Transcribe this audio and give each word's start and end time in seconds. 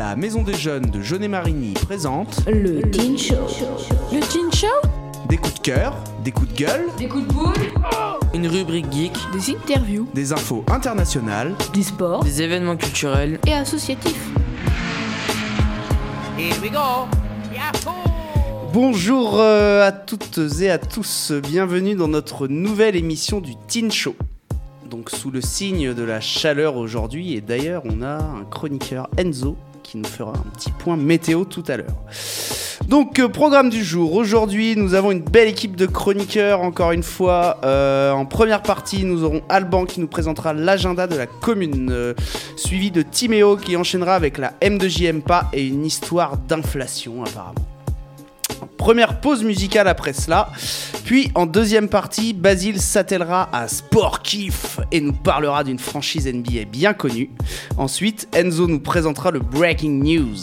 La 0.00 0.16
Maison 0.16 0.42
des 0.42 0.54
Jeunes 0.54 0.86
de 0.86 1.02
Jeunet-Marigny 1.02 1.74
présente 1.74 2.40
Le 2.46 2.80
Teen 2.90 3.18
Show. 3.18 3.34
Le 4.10 4.20
Teen 4.20 4.50
Show? 4.50 4.66
Des 5.28 5.36
coups 5.36 5.56
de 5.56 5.60
cœur, 5.60 5.94
des 6.24 6.30
coups 6.30 6.50
de 6.54 6.56
gueule, 6.56 6.86
Des 6.96 7.06
coups 7.06 7.28
de 7.28 7.32
boule? 7.34 7.52
Une 8.32 8.46
rubrique 8.46 8.90
geek, 8.90 9.12
Des 9.34 9.50
interviews 9.50 10.08
des 10.14 10.32
infos 10.32 10.64
internationales. 10.68 11.54
Du 11.74 11.82
sport 11.82 12.24
des 12.24 12.40
événements 12.40 12.78
culturels. 12.78 13.38
et 13.46 13.52
associatifs. 13.52 14.30
Bonjour 18.72 19.38
euh, 19.38 19.86
à 19.86 19.92
toutes 19.92 20.40
et 20.62 20.70
à 20.70 20.78
tous, 20.78 21.30
bienvenue 21.32 21.94
dans 21.94 22.08
notre 22.08 22.48
nouvelle 22.48 22.96
émission 22.96 23.42
du 23.42 23.52
Teen 23.68 23.92
Show. 23.92 24.16
Donc 24.88 25.10
sous 25.10 25.30
le 25.30 25.42
signe 25.42 25.92
de 25.92 26.02
la 26.02 26.20
chaleur 26.20 26.76
aujourd'hui 26.76 27.34
et 27.34 27.42
d'ailleurs 27.42 27.82
on 27.84 28.00
a 28.00 28.16
un 28.16 28.44
chroniqueur 28.50 29.10
Enzo 29.18 29.58
qui 29.82 29.98
nous 29.98 30.08
fera 30.08 30.32
un 30.32 30.50
petit 30.50 30.70
point 30.70 30.96
météo 30.96 31.44
tout 31.44 31.64
à 31.68 31.76
l'heure. 31.76 31.96
Donc 32.88 33.18
euh, 33.18 33.28
programme 33.28 33.70
du 33.70 33.84
jour, 33.84 34.14
aujourd'hui 34.14 34.74
nous 34.76 34.94
avons 34.94 35.12
une 35.12 35.20
belle 35.20 35.48
équipe 35.48 35.76
de 35.76 35.86
chroniqueurs 35.86 36.62
encore 36.62 36.92
une 36.92 37.02
fois. 37.02 37.58
Euh, 37.64 38.10
en 38.10 38.26
première 38.26 38.62
partie 38.62 39.04
nous 39.04 39.22
aurons 39.22 39.42
Alban 39.48 39.84
qui 39.84 40.00
nous 40.00 40.08
présentera 40.08 40.52
l'agenda 40.52 41.06
de 41.06 41.16
la 41.16 41.26
commune, 41.26 41.90
euh, 41.92 42.14
suivi 42.56 42.90
de 42.90 43.02
Timéo 43.02 43.56
qui 43.56 43.76
enchaînera 43.76 44.14
avec 44.14 44.38
la 44.38 44.54
M2J 44.60 45.20
pas 45.20 45.50
et 45.52 45.66
une 45.66 45.84
histoire 45.84 46.36
d'inflation 46.36 47.22
apparemment. 47.22 47.69
Première 48.80 49.20
pause 49.20 49.44
musicale 49.44 49.88
après 49.88 50.14
cela. 50.14 50.48
Puis 51.04 51.30
en 51.34 51.44
deuxième 51.44 51.90
partie, 51.90 52.32
Basile 52.32 52.80
s'attellera 52.80 53.50
à 53.52 53.68
Sport 53.68 54.22
et 54.90 55.02
nous 55.02 55.12
parlera 55.12 55.64
d'une 55.64 55.78
franchise 55.78 56.26
NBA 56.26 56.64
bien 56.64 56.94
connue. 56.94 57.28
Ensuite, 57.76 58.26
Enzo 58.34 58.66
nous 58.66 58.80
présentera 58.80 59.32
le 59.32 59.40
Breaking 59.40 60.02
News. 60.02 60.38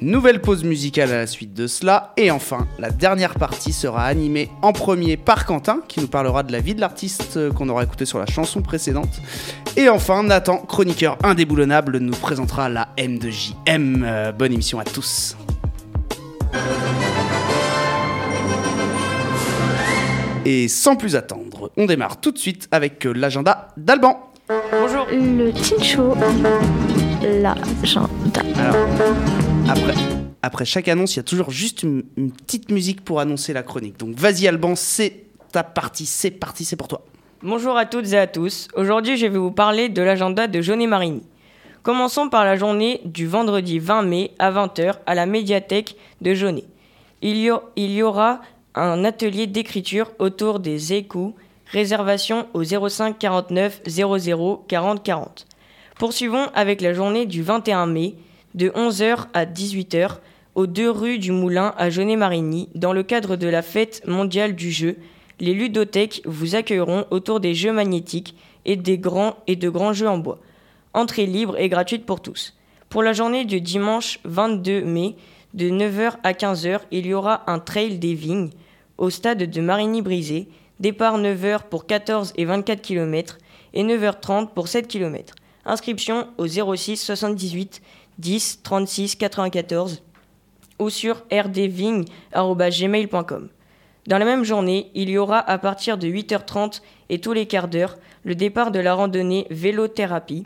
Nouvelle 0.00 0.40
pause 0.40 0.64
musicale 0.64 1.12
à 1.12 1.18
la 1.18 1.26
suite 1.26 1.52
de 1.52 1.66
cela. 1.66 2.14
Et 2.16 2.30
enfin, 2.30 2.66
la 2.78 2.88
dernière 2.88 3.34
partie 3.34 3.74
sera 3.74 4.06
animée 4.06 4.48
en 4.62 4.72
premier 4.72 5.18
par 5.18 5.44
Quentin 5.44 5.80
qui 5.86 6.00
nous 6.00 6.08
parlera 6.08 6.42
de 6.42 6.52
la 6.52 6.60
vie 6.60 6.74
de 6.74 6.80
l'artiste 6.80 7.50
qu'on 7.52 7.68
aura 7.68 7.84
écouté 7.84 8.06
sur 8.06 8.18
la 8.18 8.26
chanson 8.26 8.62
précédente. 8.62 9.20
Et 9.76 9.90
enfin, 9.90 10.22
Nathan, 10.22 10.56
chroniqueur 10.56 11.18
indéboulonnable, 11.22 11.98
nous 11.98 12.16
présentera 12.16 12.70
la 12.70 12.88
M2JM. 12.96 14.04
Euh, 14.04 14.32
bonne 14.32 14.54
émission 14.54 14.78
à 14.78 14.84
tous. 14.84 15.36
Et 20.46 20.68
sans 20.68 20.94
plus 20.96 21.16
attendre, 21.16 21.70
on 21.78 21.86
démarre 21.86 22.20
tout 22.20 22.30
de 22.30 22.36
suite 22.36 22.68
avec 22.70 23.06
euh, 23.06 23.12
l'agenda 23.12 23.68
d'Alban. 23.78 24.30
Bonjour 24.70 25.06
Le 25.10 25.50
Teen 25.52 25.82
Show. 25.82 26.14
L'agenda. 27.22 28.10
Alors, 28.58 28.76
après, 29.70 29.94
après 30.42 30.64
chaque 30.66 30.88
annonce, 30.88 31.14
il 31.14 31.16
y 31.16 31.20
a 31.20 31.22
toujours 31.22 31.50
juste 31.50 31.82
une, 31.82 32.04
une 32.18 32.30
petite 32.30 32.70
musique 32.70 33.02
pour 33.02 33.20
annoncer 33.20 33.54
la 33.54 33.62
chronique. 33.62 33.96
Donc 33.98 34.16
vas-y 34.16 34.46
Alban, 34.46 34.74
c'est 34.76 35.24
ta 35.50 35.62
partie, 35.62 36.04
c'est 36.04 36.30
parti, 36.30 36.66
c'est 36.66 36.76
pour 36.76 36.88
toi. 36.88 37.06
Bonjour 37.42 37.78
à 37.78 37.86
toutes 37.86 38.12
et 38.12 38.18
à 38.18 38.26
tous. 38.26 38.68
Aujourd'hui, 38.76 39.16
je 39.16 39.26
vais 39.26 39.38
vous 39.38 39.50
parler 39.50 39.88
de 39.88 40.02
l'agenda 40.02 40.46
de 40.46 40.60
Jaunet 40.60 40.86
Marigny. 40.86 41.22
Commençons 41.82 42.28
par 42.28 42.44
la 42.44 42.56
journée 42.56 43.00
du 43.06 43.26
vendredi 43.26 43.78
20 43.78 44.02
mai 44.02 44.30
à 44.38 44.52
20h 44.52 44.96
à 45.06 45.14
la 45.14 45.24
médiathèque 45.24 45.96
de 46.20 46.34
Jaunet. 46.34 46.64
Il 47.22 47.38
y 47.38 48.02
aura 48.02 48.40
un 48.74 49.04
atelier 49.04 49.46
d'écriture 49.46 50.10
autour 50.18 50.60
des 50.60 50.92
écous. 50.92 51.34
Réservation 51.66 52.46
au 52.52 52.62
05 52.62 53.18
49 53.18 53.82
00 53.86 54.64
40 54.68 55.02
40. 55.02 55.46
Poursuivons 55.98 56.46
avec 56.54 56.80
la 56.80 56.92
journée 56.92 57.26
du 57.26 57.42
21 57.42 57.86
mai 57.86 58.14
de 58.54 58.68
11h 58.70 59.26
à 59.32 59.46
18h 59.46 60.18
aux 60.54 60.66
deux 60.66 60.90
rues 60.90 61.18
du 61.18 61.32
Moulin 61.32 61.74
à 61.78 61.90
Jaunet-Marigny 61.90 62.68
dans 62.74 62.92
le 62.92 63.02
cadre 63.02 63.36
de 63.36 63.48
la 63.48 63.62
fête 63.62 64.02
mondiale 64.06 64.54
du 64.54 64.70
jeu. 64.70 64.98
Les 65.40 65.54
ludothèques 65.54 66.22
vous 66.26 66.54
accueilleront 66.54 67.06
autour 67.10 67.40
des 67.40 67.54
jeux 67.54 67.72
magnétiques 67.72 68.36
et 68.64 68.76
des 68.76 68.98
grands 68.98 69.36
et 69.46 69.56
de 69.56 69.68
grands 69.68 69.92
jeux 69.92 70.08
en 70.08 70.18
bois. 70.18 70.38
Entrée 70.92 71.26
libre 71.26 71.58
et 71.58 71.68
gratuite 71.68 72.06
pour 72.06 72.20
tous. 72.20 72.54
Pour 72.88 73.02
la 73.02 73.12
journée 73.12 73.44
du 73.44 73.60
dimanche 73.60 74.20
22 74.24 74.84
mai 74.84 75.16
de 75.54 75.68
9h 75.70 76.18
à 76.22 76.32
15h, 76.32 76.80
il 76.92 77.06
y 77.06 77.14
aura 77.14 77.50
un 77.50 77.58
trail 77.58 77.98
des 77.98 78.14
vignes 78.14 78.50
au 78.98 79.10
stade 79.10 79.44
de 79.50 79.60
Marigny-Brisé. 79.60 80.48
Départ 80.80 81.18
9h 81.20 81.68
pour 81.70 81.86
14 81.86 82.32
et 82.36 82.44
24 82.44 82.82
km 82.82 83.38
et 83.74 83.84
9h30 83.84 84.48
pour 84.48 84.66
7 84.68 84.88
km. 84.88 85.34
Inscription 85.64 86.26
au 86.36 86.46
06 86.48 86.96
78 86.96 87.80
10 88.18 88.60
36 88.62 89.16
94 89.16 90.02
ou 90.80 90.90
sur 90.90 91.22
rdvigne.gmail.com. 91.32 93.48
Dans 94.06 94.18
la 94.18 94.24
même 94.24 94.44
journée, 94.44 94.90
il 94.94 95.08
y 95.08 95.16
aura 95.16 95.38
à 95.38 95.58
partir 95.58 95.96
de 95.96 96.08
8h30 96.08 96.80
et 97.08 97.20
tous 97.20 97.32
les 97.32 97.46
quarts 97.46 97.68
d'heure 97.68 97.96
le 98.24 98.34
départ 98.34 98.70
de 98.70 98.80
la 98.80 98.94
randonnée 98.94 99.46
vélothérapie 99.50 100.44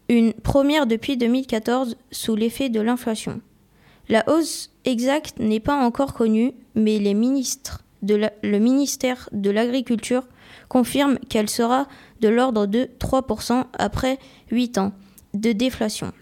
une 0.09 0.33
première 0.33 0.87
depuis 0.87 1.17
2014 1.17 1.97
sous 2.11 2.35
l'effet 2.37 2.69
de 2.69 2.81
l'inflation. 2.81 3.41
La 4.09 4.25
hausse 4.29 4.71
exacte 4.85 5.39
n'est 5.39 5.61
pas 5.61 5.77
encore 5.77 6.13
connue, 6.15 6.53
mais 6.75 6.99
de 6.99 8.21
le 8.43 8.59
ministère 8.59 9.29
de 9.33 9.51
l'Agriculture 9.51 10.25
confirme 10.69 11.19
qu'elle 11.29 11.49
sera 11.49 11.87
de 12.23 12.29
l'ordre 12.29 12.65
de 12.65 12.89
3% 12.99 13.65
après 13.79 14.19
8 14.51 14.79
ans 14.79 14.93
de 15.35 15.53
déflation 15.53 16.13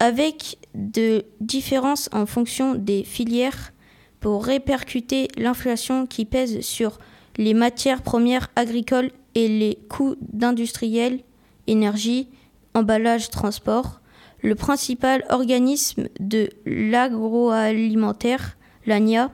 avec 0.00 0.58
de 0.74 1.24
différences 1.40 2.08
en 2.12 2.26
fonction 2.26 2.74
des 2.74 3.04
filières 3.04 3.72
pour 4.20 4.44
répercuter 4.44 5.28
l'inflation 5.36 6.06
qui 6.06 6.24
pèse 6.24 6.60
sur 6.60 6.98
les 7.36 7.54
matières 7.54 8.02
premières 8.02 8.48
agricoles 8.56 9.10
et 9.34 9.48
les 9.48 9.78
coûts 9.88 10.16
d'industriels, 10.20 11.20
énergie, 11.66 12.28
emballage, 12.74 13.30
transport, 13.30 14.00
le 14.42 14.54
principal 14.54 15.24
organisme 15.30 16.08
de 16.20 16.48
l'agroalimentaire, 16.64 18.56
l'ANIA, 18.86 19.30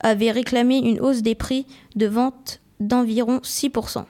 avait 0.00 0.30
réclamé 0.30 0.78
une 0.78 1.00
hausse 1.00 1.22
des 1.22 1.34
prix 1.34 1.66
de 1.96 2.06
vente 2.06 2.60
d'environ 2.80 3.38
6%. 3.38 4.04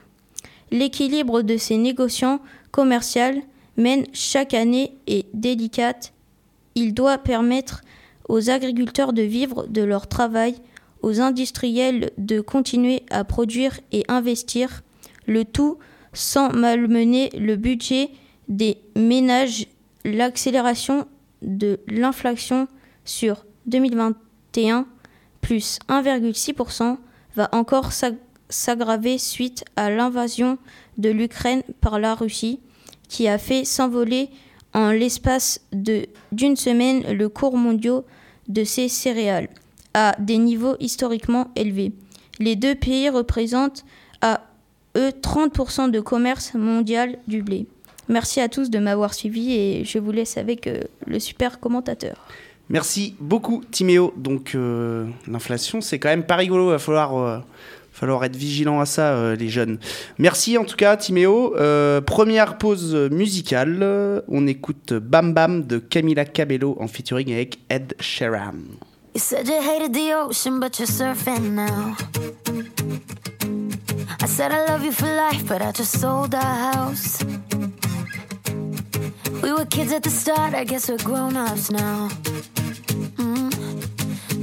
L'équilibre 0.75 1.43
de 1.43 1.57
ces 1.57 1.77
négociants 1.77 2.41
commerciaux 2.73 3.41
mène 3.77 4.07
chaque 4.13 4.55
année 4.55 4.97
est 5.07 5.25
délicate. 5.33 6.13
Il 6.75 6.95
doit 6.95 7.19
permettre 7.19 7.83
aux 8.29 8.51
agriculteurs 8.51 9.13
de 9.13 9.23
vivre 9.23 9.69
de 9.69 9.83
leur 9.83 10.09
travail, 10.09 10.57
aux 11.01 11.21
industriels 11.21 12.11
de 12.19 12.41
continuer 12.41 13.05
à 13.11 13.23
produire 13.23 13.79
et 13.93 14.03
investir, 14.09 14.83
le 15.29 15.45
tout 15.45 15.79
sans 16.13 16.51
malmener 16.51 17.31
le 17.39 17.55
budget 17.55 18.11
des 18.49 18.79
ménages. 18.97 19.69
L'accélération 20.05 21.07
de 21.41 21.79
l'inflation 21.87 22.67
sur 23.05 23.47
2021 23.67 24.89
plus 25.41 25.79
1,6% 25.89 26.99
va 27.37 27.49
encore 27.53 27.93
s'ag- 27.93 28.19
s'aggraver 28.55 29.19
suite 29.19 29.65
à 29.75 29.91
l'invasion 29.91 30.59
de 30.97 31.11
l'Ukraine 31.11 31.63
par 31.81 31.99
la 31.99 32.15
Russie 32.15 32.61
qui 33.09 33.27
a 33.27 33.37
fait 33.37 33.65
s'envoler 33.65 34.31
en 34.73 34.91
l'espace 34.91 35.61
d'une 35.73 36.57
semaine 36.57 37.03
le 37.13 37.29
cours 37.29 37.57
mondial 37.57 38.03
de 38.49 38.65
ces 38.65 38.89
céréales 38.89 39.49
à 39.93 40.15
des 40.19 40.39
niveaux 40.39 40.77
historiquement 40.81 41.51
élevés. 41.57 41.93
Les 42.39 42.57
deux 42.57 42.75
pays 42.75 43.09
représentent 43.09 43.85
à 44.21 44.43
eux 44.97 45.11
30% 45.11 45.91
de 45.91 46.01
commerce 46.01 46.55
mondial 46.55 47.19
du 47.27 47.43
blé. 47.43 47.67
Merci 48.09 48.41
à 48.41 48.49
tous 48.49 48.71
de 48.71 48.79
m'avoir 48.79 49.15
suivi 49.15 49.53
et 49.53 49.85
je 49.85 49.99
vous 49.99 50.13
laisse 50.13 50.37
avec 50.37 50.67
euh, 50.67 50.83
le 51.07 51.19
super 51.19 51.59
commentateur. 51.59 52.17
Merci 52.69 53.15
beaucoup, 53.21 53.63
Timéo. 53.71 54.15
Donc, 54.17 54.55
euh, 54.55 55.07
l'inflation, 55.27 55.81
c'est 55.81 55.99
quand 55.99 56.09
même 56.09 56.25
pas 56.25 56.37
rigolo. 56.37 56.69
Il 56.69 56.71
va 56.71 56.79
falloir, 56.79 57.17
euh, 57.17 57.39
falloir 57.95 58.25
être 58.25 58.37
vigilant 58.37 58.81
à 58.81 58.87
ça, 58.87 59.15
euh, 59.15 59.37
les 59.37 59.49
jeunes. 59.49 59.79
Merci 60.19 60.59
en 60.59 60.65
tout 60.65 60.77
cas, 60.77 60.97
Timéo. 60.97 61.55
Euh, 61.57 62.01
première 62.01 62.59
pause 62.59 62.95
musicale. 63.11 64.23
On 64.29 64.47
écoute 64.47 64.93
Bam 64.93 65.33
Bam 65.33 65.65
de 65.65 65.79
Camila 65.79 66.25
Cabello 66.25 66.77
en 66.81 66.89
featuring 66.89 67.33
avec 67.33 67.61
Ed 67.71 67.95
Sheeran. 68.01 68.55
You 69.15 69.21
said 69.21 69.47
you 69.47 69.61
hated 69.61 69.93
the 69.93 70.13
ocean, 70.13 70.59
but 70.59 70.77
you're 70.77 70.89
surfing 70.89 71.55
now. 71.55 71.95
I 74.21 74.27
said 74.27 74.51
I 74.51 74.67
love 74.69 74.85
you 74.85 74.91
for 74.91 75.07
life, 75.07 75.47
but 75.47 75.63
I 75.63 75.71
just 75.71 76.01
sold 76.01 76.35
our 76.35 76.73
house. 76.73 77.25
We 79.41 79.53
were 79.53 79.67
kids 79.67 79.93
at 79.93 80.03
the 80.03 80.11
start, 80.11 80.53
I 80.53 80.65
guess 80.65 80.89
we're 80.89 80.99
grown 81.05 81.37
ups 81.37 81.71
now. 81.71 82.09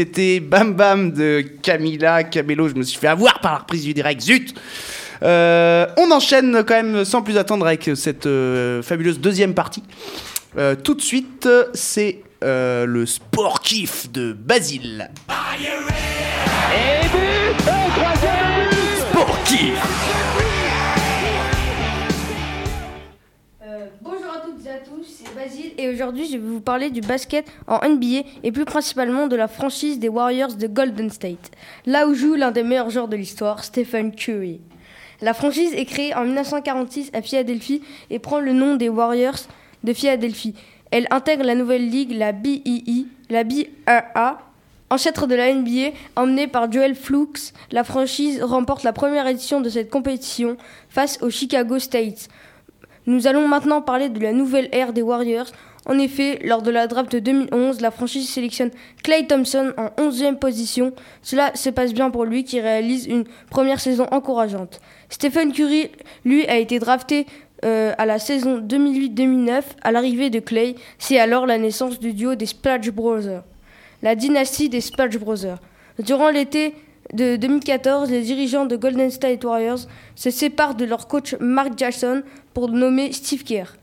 c'était 0.00 0.40
Bam 0.40 0.72
Bam 0.72 1.12
de 1.12 1.44
Camila 1.60 2.24
Cabello. 2.24 2.68
Je 2.70 2.74
me 2.74 2.82
suis 2.82 2.98
fait 2.98 3.08
avoir 3.08 3.38
par 3.40 3.52
la 3.52 3.58
reprise 3.58 3.84
du 3.84 3.92
direct. 3.92 4.22
Zut 4.22 4.54
Euh, 5.22 5.86
On 5.98 6.10
enchaîne 6.10 6.64
quand 6.66 6.82
même 6.82 7.04
sans 7.04 7.20
plus 7.20 7.36
attendre 7.36 7.66
avec 7.66 7.90
cette 7.94 8.24
euh, 8.24 8.82
fabuleuse 8.82 9.20
deuxième 9.20 9.52
partie. 9.52 9.82
Euh, 10.56 10.74
tout 10.74 10.94
de 10.94 11.02
suite, 11.02 11.46
c'est 11.74 12.22
euh, 12.42 12.86
le 12.86 13.04
sport 13.04 13.60
kiff 13.60 14.10
de 14.10 14.32
Basile. 14.32 15.10
Sport 19.12 19.42
kiff 19.44 20.39
Basile 25.36 25.72
et 25.78 25.88
aujourd'hui 25.88 26.26
je 26.26 26.32
vais 26.32 26.38
vous 26.38 26.60
parler 26.60 26.90
du 26.90 27.00
basket 27.00 27.46
en 27.66 27.78
NBA 27.88 28.22
et 28.42 28.52
plus 28.52 28.64
principalement 28.64 29.26
de 29.26 29.36
la 29.36 29.48
franchise 29.48 29.98
des 29.98 30.08
Warriors 30.08 30.54
de 30.54 30.66
Golden 30.66 31.10
State, 31.10 31.50
là 31.86 32.08
où 32.08 32.14
joue 32.14 32.34
l'un 32.34 32.50
des 32.50 32.62
meilleurs 32.62 32.90
joueurs 32.90 33.08
de 33.08 33.16
l'histoire, 33.16 33.62
Stephen 33.62 34.12
Curry. 34.14 34.60
La 35.20 35.34
franchise 35.34 35.72
est 35.74 35.84
créée 35.84 36.14
en 36.14 36.24
1946 36.24 37.10
à 37.12 37.22
Philadelphie 37.22 37.82
et 38.10 38.18
prend 38.18 38.40
le 38.40 38.52
nom 38.52 38.76
des 38.76 38.88
Warriors 38.88 39.38
de 39.84 39.92
Philadelphie. 39.92 40.54
Elle 40.90 41.06
intègre 41.10 41.44
la 41.44 41.54
nouvelle 41.54 41.88
ligue, 41.88 42.12
la 42.12 42.32
BEE, 42.32 43.06
la 43.28 43.44
B1A, 43.44 44.36
ancêtre 44.90 45.26
de 45.26 45.34
la 45.36 45.52
NBA, 45.52 45.90
emmenée 46.16 46.48
par 46.48 46.70
Joel 46.70 46.94
Flux. 46.96 47.52
La 47.70 47.84
franchise 47.84 48.42
remporte 48.42 48.82
la 48.82 48.92
première 48.92 49.26
édition 49.26 49.60
de 49.60 49.68
cette 49.68 49.90
compétition 49.90 50.56
face 50.88 51.18
aux 51.22 51.30
Chicago 51.30 51.78
States. 51.78 52.28
Nous 53.06 53.26
allons 53.26 53.48
maintenant 53.48 53.82
parler 53.82 54.08
de 54.08 54.20
la 54.20 54.32
nouvelle 54.32 54.68
ère 54.72 54.92
des 54.92 55.02
Warriors. 55.02 55.46
En 55.86 55.98
effet, 55.98 56.38
lors 56.44 56.60
de 56.60 56.70
la 56.70 56.86
draft 56.86 57.10
de 57.10 57.18
2011, 57.18 57.80
la 57.80 57.90
franchise 57.90 58.28
sélectionne 58.28 58.70
Clay 59.02 59.26
Thompson 59.26 59.72
en 59.78 59.88
11e 60.02 60.36
position. 60.36 60.92
Cela 61.22 61.54
se 61.54 61.70
passe 61.70 61.94
bien 61.94 62.10
pour 62.10 62.24
lui 62.24 62.44
qui 62.44 62.60
réalise 62.60 63.06
une 63.06 63.24
première 63.50 63.80
saison 63.80 64.06
encourageante. 64.10 64.80
Stephen 65.08 65.52
Curry, 65.52 65.90
lui, 66.24 66.46
a 66.46 66.58
été 66.58 66.78
drafté 66.78 67.26
euh, 67.64 67.94
à 67.96 68.04
la 68.04 68.18
saison 68.18 68.60
2008-2009 68.60 69.62
à 69.82 69.92
l'arrivée 69.92 70.28
de 70.28 70.40
Clay. 70.40 70.74
C'est 70.98 71.18
alors 71.18 71.46
la 71.46 71.56
naissance 71.58 71.98
du 71.98 72.12
duo 72.12 72.34
des 72.34 72.46
Splash 72.46 72.90
Brothers, 72.90 73.42
la 74.02 74.14
dynastie 74.14 74.68
des 74.68 74.82
Splash 74.82 75.18
Brothers. 75.18 75.58
Durant 75.98 76.30
l'été 76.30 76.74
de 77.12 77.36
2014, 77.36 78.10
les 78.10 78.22
dirigeants 78.22 78.66
de 78.66 78.76
Golden 78.76 79.10
State 79.10 79.44
Warriors 79.44 79.80
se 80.14 80.30
séparent 80.30 80.74
de 80.74 80.84
leur 80.84 81.08
coach 81.08 81.34
Mark 81.40 81.72
Jackson 81.76 82.22
pour 82.54 82.68
nommer 82.68 83.12
Steve 83.12 83.42
Kerr. 83.42 83.76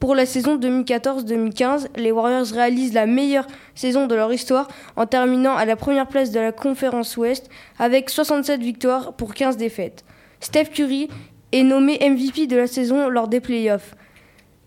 Pour 0.00 0.14
la 0.14 0.26
saison 0.26 0.58
2014-2015, 0.58 1.86
les 1.96 2.12
Warriors 2.12 2.46
réalisent 2.48 2.92
la 2.92 3.06
meilleure 3.06 3.46
saison 3.74 4.06
de 4.06 4.14
leur 4.14 4.32
histoire 4.32 4.68
en 4.96 5.06
terminant 5.06 5.56
à 5.56 5.64
la 5.64 5.76
première 5.76 6.06
place 6.06 6.30
de 6.30 6.40
la 6.40 6.52
conférence 6.52 7.16
Ouest 7.16 7.48
avec 7.78 8.10
67 8.10 8.60
victoires 8.60 9.14
pour 9.14 9.32
15 9.32 9.56
défaites. 9.56 10.04
Steph 10.40 10.66
Curry 10.74 11.08
est 11.52 11.62
nommé 11.62 11.98
MVP 12.02 12.46
de 12.46 12.56
la 12.56 12.66
saison 12.66 13.08
lors 13.08 13.28
des 13.28 13.40
playoffs. 13.40 13.94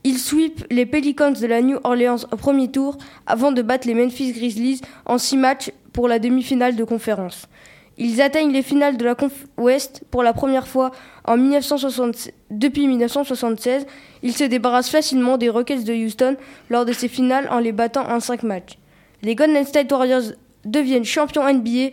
Il 0.04 0.18
sweep 0.18 0.66
les 0.72 0.88
Pelicans 0.88 1.34
de 1.34 1.46
la 1.46 1.62
New 1.62 1.78
Orleans 1.84 2.26
au 2.32 2.38
premier 2.38 2.72
tour 2.72 2.98
avant 3.28 3.52
de 3.52 3.62
battre 3.62 3.88
les 3.88 3.94
Memphis 3.94 4.32
Grizzlies 4.32 4.82
en 5.06 5.20
6 5.20 5.38
matchs 5.38 5.72
pour 5.94 6.08
la 6.08 6.18
demi-finale 6.18 6.76
de 6.76 6.84
conférence. 6.84 7.48
Ils 7.98 8.22
atteignent 8.22 8.52
les 8.52 8.62
finales 8.62 8.98
de 8.98 9.06
la 9.06 9.16
Conf 9.16 9.34
Ouest 9.58 10.04
pour 10.12 10.22
la 10.22 10.34
première 10.34 10.68
fois 10.68 10.92
en 11.26 11.36
1960 11.36 12.30
depuis 12.52 12.88
1976. 12.88 13.88
Ils 14.22 14.34
se 14.34 14.44
débarrassent 14.44 14.90
facilement 14.90 15.38
des 15.38 15.50
Rockets 15.50 15.84
de 15.84 15.94
Houston 15.94 16.36
lors 16.70 16.86
de 16.86 16.94
ces 16.94 17.08
finales 17.08 17.48
en 17.50 17.60
les 17.60 17.72
battant 17.72 18.08
en 18.08 18.20
5 18.20 18.44
matchs. 18.44 18.78
Les 19.24 19.34
Golden 19.34 19.66
State 19.66 19.92
Warriors 19.92 20.34
deviennent 20.64 21.06
champions 21.06 21.52
NBA 21.52 21.92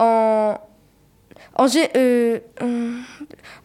euh, 0.00 0.54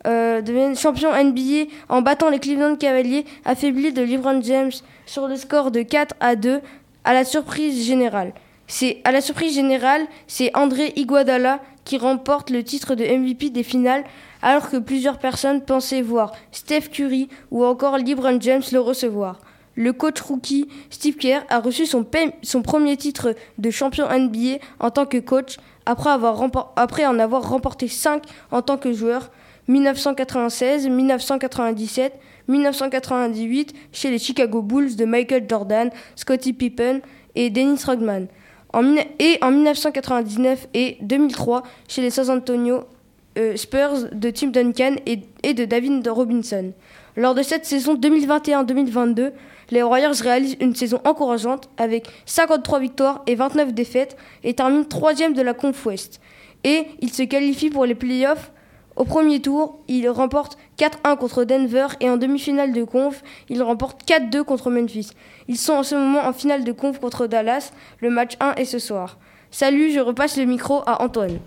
euh, 0.05 0.41
NBA 0.41 1.71
en 1.89 2.01
battant 2.01 2.29
les 2.29 2.39
Cleveland 2.39 2.75
Cavaliers 2.75 3.25
affaiblis 3.45 3.93
de 3.93 4.03
LeBron 4.03 4.41
James 4.43 4.71
sur 5.05 5.27
le 5.27 5.35
score 5.35 5.71
de 5.71 5.81
4 5.81 6.15
à 6.19 6.35
2 6.35 6.61
à 7.03 7.13
la 7.13 7.23
surprise 7.23 7.85
générale. 7.85 8.33
C'est 8.67 9.01
à 9.03 9.11
la 9.11 9.21
surprise 9.21 9.55
générale, 9.55 10.05
c'est 10.27 10.55
André 10.55 10.93
Iguodala 10.95 11.59
qui 11.89 11.97
remporte 11.97 12.51
le 12.51 12.63
titre 12.63 12.93
de 12.93 13.03
MVP 13.03 13.49
des 13.49 13.63
finales 13.63 14.03
alors 14.43 14.69
que 14.69 14.77
plusieurs 14.77 15.17
personnes 15.17 15.63
pensaient 15.63 16.03
voir 16.03 16.33
Steph 16.51 16.89
Curry 16.91 17.29
ou 17.49 17.65
encore 17.65 17.97
LeBron 17.97 18.39
James 18.39 18.61
le 18.71 18.79
recevoir. 18.79 19.39
Le 19.73 19.91
coach 19.91 20.21
rookie 20.21 20.67
Steve 20.91 21.15
Kerr 21.15 21.41
a 21.49 21.59
reçu 21.59 21.87
son, 21.87 22.03
premier 22.03 22.95
titre 22.95 23.33
de 23.57 23.71
champion 23.71 24.05
NBA 24.07 24.59
en 24.79 24.91
tant 24.91 25.07
que 25.07 25.17
coach 25.17 25.57
après 25.87 27.07
en 27.07 27.17
avoir 27.17 27.49
remporté 27.49 27.87
5 27.87 28.21
en 28.51 28.61
tant 28.61 28.77
que 28.77 28.93
joueur 28.93 29.31
1996, 29.67 30.87
1997, 30.87 32.13
1998 32.47 33.73
chez 33.91 34.11
les 34.11 34.19
Chicago 34.19 34.61
Bulls 34.61 34.95
de 34.95 35.05
Michael 35.05 35.47
Jordan, 35.49 35.89
Scottie 36.15 36.53
Pippen 36.53 36.99
et 37.33 37.49
Dennis 37.49 37.83
Rodman. 37.83 38.27
Et 39.19 39.37
en 39.41 39.51
1999 39.51 40.67
et 40.73 40.97
2003 41.01 41.63
chez 41.87 42.01
les 42.01 42.09
San 42.11 42.29
Antonio 42.29 42.83
euh, 43.37 43.55
Spurs 43.55 44.09
de 44.11 44.29
Tim 44.29 44.47
Duncan 44.47 44.95
et, 45.05 45.21
et 45.43 45.53
de 45.53 45.65
David 45.65 46.07
Robinson. 46.07 46.73
Lors 47.15 47.35
de 47.35 47.41
cette 47.41 47.65
saison 47.65 47.95
2021-2022, 47.95 49.31
les 49.71 49.83
Warriors 49.83 50.15
réalisent 50.15 50.57
une 50.59 50.75
saison 50.75 50.99
encourageante 51.03 51.69
avec 51.77 52.07
53 52.25 52.79
victoires 52.79 53.23
et 53.27 53.35
29 53.35 53.73
défaites 53.73 54.17
et 54.43 54.53
terminent 54.53 54.83
troisième 54.83 55.33
de 55.33 55.41
la 55.41 55.53
Conf 55.53 55.85
West. 55.85 56.21
Et 56.63 56.87
ils 57.01 57.13
se 57.13 57.23
qualifient 57.23 57.69
pour 57.69 57.85
les 57.85 57.95
playoffs. 57.95 58.51
Au 58.99 59.05
premier 59.05 59.39
tour, 59.39 59.79
ils 59.87 60.09
remportent 60.09 60.57
4-1 60.77 61.15
contre 61.17 61.45
Denver 61.45 61.87
et 62.01 62.09
en 62.09 62.17
demi-finale 62.17 62.73
de 62.73 62.83
conf, 62.83 63.23
ils 63.47 63.63
remportent 63.63 64.03
4-2 64.05 64.43
contre 64.43 64.69
Memphis. 64.69 65.11
Ils 65.47 65.57
sont 65.57 65.71
en 65.71 65.83
ce 65.83 65.95
moment 65.95 66.25
en 66.25 66.33
finale 66.33 66.65
de 66.65 66.73
conf 66.73 66.99
contre 66.99 67.25
Dallas. 67.25 67.71
Le 68.01 68.09
match 68.09 68.33
1 68.41 68.55
est 68.55 68.65
ce 68.65 68.77
soir. 68.77 69.17
Salut, 69.51 69.91
je 69.91 70.01
repasse 70.01 70.35
le 70.35 70.43
micro 70.43 70.81
à 70.85 71.01
Antoine. 71.01 71.39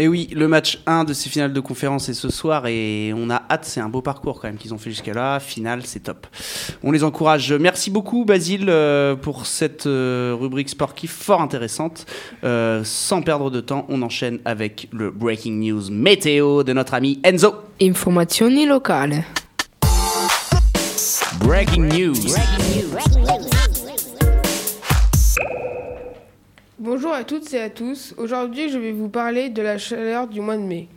Et 0.00 0.08
oui, 0.08 0.28
le 0.32 0.48
match 0.48 0.78
1 0.86 1.04
de 1.04 1.12
ces 1.12 1.28
finales 1.28 1.52
de 1.52 1.60
conférence 1.60 2.08
est 2.08 2.14
ce 2.14 2.30
soir 2.30 2.66
et 2.66 3.12
on 3.14 3.28
a 3.28 3.42
hâte, 3.50 3.66
c'est 3.66 3.80
un 3.80 3.90
beau 3.90 4.00
parcours 4.00 4.40
quand 4.40 4.48
même 4.48 4.56
qu'ils 4.56 4.72
ont 4.72 4.78
fait 4.78 4.88
jusqu'à 4.88 5.12
là. 5.12 5.40
Finale, 5.40 5.82
c'est 5.84 6.00
top. 6.00 6.26
On 6.82 6.90
les 6.90 7.04
encourage. 7.04 7.52
Merci 7.52 7.90
beaucoup 7.90 8.24
Basile 8.24 8.70
euh, 8.70 9.14
pour 9.14 9.44
cette 9.44 9.84
euh, 9.84 10.34
rubrique 10.40 10.70
sportive 10.70 11.10
fort 11.10 11.42
intéressante. 11.42 12.06
Euh, 12.44 12.80
sans 12.82 13.20
perdre 13.20 13.50
de 13.50 13.60
temps, 13.60 13.84
on 13.90 14.00
enchaîne 14.00 14.38
avec 14.46 14.88
le 14.90 15.10
breaking 15.10 15.60
news 15.60 15.90
météo 15.90 16.62
de 16.62 16.72
notre 16.72 16.94
ami 16.94 17.20
Enzo. 17.22 17.56
Informazioni 17.82 18.64
locali. 18.64 19.18
Breaking 21.40 21.88
news. 21.88 22.14
Bonjour 26.82 27.12
à 27.12 27.24
toutes 27.24 27.52
et 27.52 27.60
à 27.60 27.68
tous. 27.68 28.14
Aujourd'hui, 28.16 28.70
je 28.70 28.78
vais 28.78 28.92
vous 28.92 29.10
parler 29.10 29.50
de 29.50 29.60
la 29.60 29.76
chaleur 29.76 30.28
du 30.28 30.40
mois 30.40 30.56
de 30.56 30.62
mai. 30.62 30.88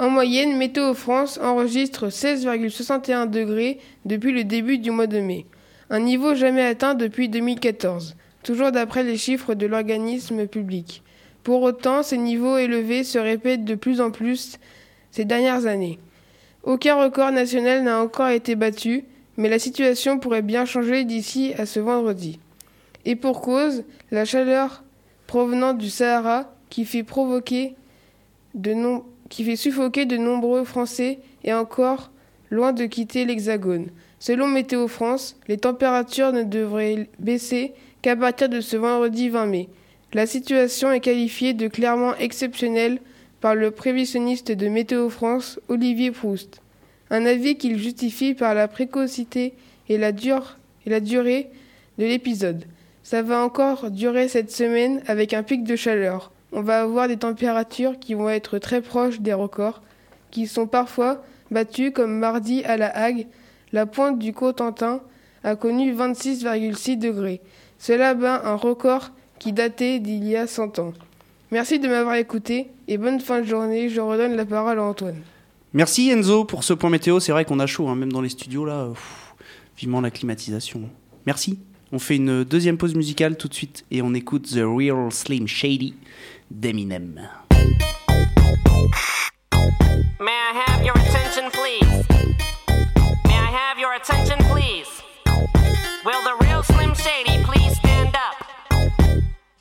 En 0.00 0.10
moyenne, 0.10 0.56
Météo 0.56 0.94
France 0.94 1.38
enregistre 1.40 2.08
16,61 2.08 3.30
degrés 3.30 3.78
depuis 4.04 4.32
le 4.32 4.42
début 4.42 4.78
du 4.78 4.90
mois 4.90 5.06
de 5.06 5.20
mai, 5.20 5.46
un 5.90 6.00
niveau 6.00 6.34
jamais 6.34 6.66
atteint 6.66 6.94
depuis 6.94 7.28
2014, 7.28 8.16
toujours 8.42 8.72
d'après 8.72 9.04
les 9.04 9.16
chiffres 9.16 9.54
de 9.54 9.66
l'organisme 9.66 10.48
public. 10.48 11.04
Pour 11.44 11.62
autant, 11.62 12.02
ces 12.02 12.18
niveaux 12.18 12.58
élevés 12.58 13.04
se 13.04 13.20
répètent 13.20 13.64
de 13.64 13.76
plus 13.76 14.00
en 14.00 14.10
plus 14.10 14.58
ces 15.12 15.24
dernières 15.24 15.66
années. 15.66 16.00
Aucun 16.64 16.96
record 16.96 17.30
national 17.30 17.84
n'a 17.84 18.02
encore 18.02 18.30
été 18.30 18.56
battu, 18.56 19.04
mais 19.36 19.48
la 19.48 19.60
situation 19.60 20.18
pourrait 20.18 20.42
bien 20.42 20.64
changer 20.64 21.04
d'ici 21.04 21.54
à 21.56 21.64
ce 21.64 21.78
vendredi. 21.78 22.40
Et 23.04 23.14
pour 23.14 23.40
cause, 23.40 23.84
la 24.10 24.24
chaleur 24.24 24.82
provenant 25.28 25.74
du 25.74 25.90
Sahara 25.90 26.52
qui 26.70 26.84
fait 26.84 27.04
suffoquer 29.56 30.06
de 30.06 30.16
nombreux 30.16 30.64
Français 30.64 31.20
est 31.44 31.52
encore 31.52 32.10
loin 32.50 32.72
de 32.72 32.86
quitter 32.86 33.26
l'Hexagone. 33.26 33.88
Selon 34.18 34.48
Météo 34.48 34.88
France, 34.88 35.36
les 35.46 35.58
températures 35.58 36.32
ne 36.32 36.42
devraient 36.42 37.08
baisser 37.20 37.74
qu'à 38.02 38.16
partir 38.16 38.48
de 38.48 38.60
ce 38.60 38.76
vendredi 38.76 39.28
20 39.28 39.46
mai. 39.46 39.68
La 40.14 40.26
situation 40.26 40.90
est 40.90 41.00
qualifiée 41.00 41.52
de 41.52 41.68
clairement 41.68 42.16
exceptionnelle 42.16 42.98
par 43.42 43.54
le 43.54 43.70
prévisionniste 43.70 44.50
de 44.50 44.68
Météo 44.68 45.10
France, 45.10 45.60
Olivier 45.68 46.10
Proust. 46.10 46.62
Un 47.10 47.26
avis 47.26 47.56
qu'il 47.56 47.78
justifie 47.78 48.32
par 48.32 48.54
la 48.54 48.66
précocité 48.66 49.54
et 49.90 49.94
et 49.94 49.98
la 49.98 51.00
durée 51.00 51.50
de 51.98 52.04
l'épisode. 52.04 52.64
Ça 53.02 53.22
va 53.22 53.42
encore 53.42 53.90
durer 53.90 54.28
cette 54.28 54.50
semaine 54.50 55.02
avec 55.06 55.32
un 55.32 55.42
pic 55.42 55.64
de 55.64 55.76
chaleur. 55.76 56.30
On 56.52 56.62
va 56.62 56.82
avoir 56.82 57.08
des 57.08 57.16
températures 57.16 57.98
qui 57.98 58.14
vont 58.14 58.28
être 58.28 58.58
très 58.58 58.80
proches 58.80 59.20
des 59.20 59.34
records, 59.34 59.82
qui 60.30 60.46
sont 60.46 60.66
parfois 60.66 61.22
battus 61.50 61.92
comme 61.94 62.18
mardi 62.18 62.64
à 62.64 62.76
La 62.76 62.96
Hague. 62.96 63.26
La 63.72 63.86
pointe 63.86 64.18
du 64.18 64.32
Cotentin 64.32 65.00
a 65.44 65.56
connu 65.56 65.94
26,6 65.94 66.98
degrés. 66.98 67.40
Cela 67.78 68.14
bat 68.14 68.42
un 68.44 68.54
record 68.54 69.10
qui 69.38 69.52
datait 69.52 70.00
d'il 70.00 70.24
y 70.24 70.36
a 70.36 70.46
100 70.46 70.78
ans. 70.78 70.92
Merci 71.50 71.78
de 71.78 71.88
m'avoir 71.88 72.16
écouté 72.16 72.68
et 72.88 72.98
bonne 72.98 73.20
fin 73.20 73.40
de 73.40 73.46
journée. 73.46 73.88
Je 73.88 74.00
redonne 74.00 74.34
la 74.34 74.44
parole 74.44 74.78
à 74.78 74.82
Antoine. 74.82 75.22
Merci 75.72 76.10
Enzo 76.10 76.44
pour 76.44 76.64
ce 76.64 76.72
point 76.72 76.90
météo. 76.90 77.20
C'est 77.20 77.32
vrai 77.32 77.44
qu'on 77.44 77.60
a 77.60 77.66
chaud, 77.66 77.88
hein, 77.88 77.94
même 77.94 78.12
dans 78.12 78.20
les 78.20 78.28
studios 78.28 78.64
là. 78.64 78.88
vivement 79.76 80.00
la 80.00 80.10
climatisation. 80.10 80.82
Merci. 81.26 81.58
On 81.90 81.98
fait 81.98 82.16
une 82.16 82.44
deuxième 82.44 82.76
pause 82.76 82.94
musicale 82.94 83.38
tout 83.38 83.48
de 83.48 83.54
suite 83.54 83.86
et 83.90 84.02
on 84.02 84.12
écoute 84.12 84.50
The 84.50 84.60
Real 84.62 85.10
Slim 85.10 85.46
Shady 85.46 85.94
d'Eminem. 86.50 87.28
May 90.20 90.32
I 90.32 90.62
have 90.66 90.84
your 90.84 90.94
attention, 90.98 91.50
please? 91.50 92.04
May 93.24 93.38
I 93.38 93.50
have 93.50 93.78
your 93.78 93.94
attention, 93.94 94.36
please? 94.50 94.86
Will 96.04 96.22
the 96.24 96.36
real 96.44 96.62
Slim 96.62 96.94
Shady 96.94 97.42
please 97.44 97.78
stand 97.78 98.14
up? 98.14 98.36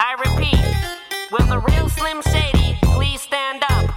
I 0.02 0.16
repeat, 0.20 0.60
will 1.32 1.48
the 1.48 1.60
real 1.60 1.88
Slim 1.88 2.22
Shady 2.24 2.78
please 2.82 3.22
stand 3.22 3.64
up? 3.70 3.97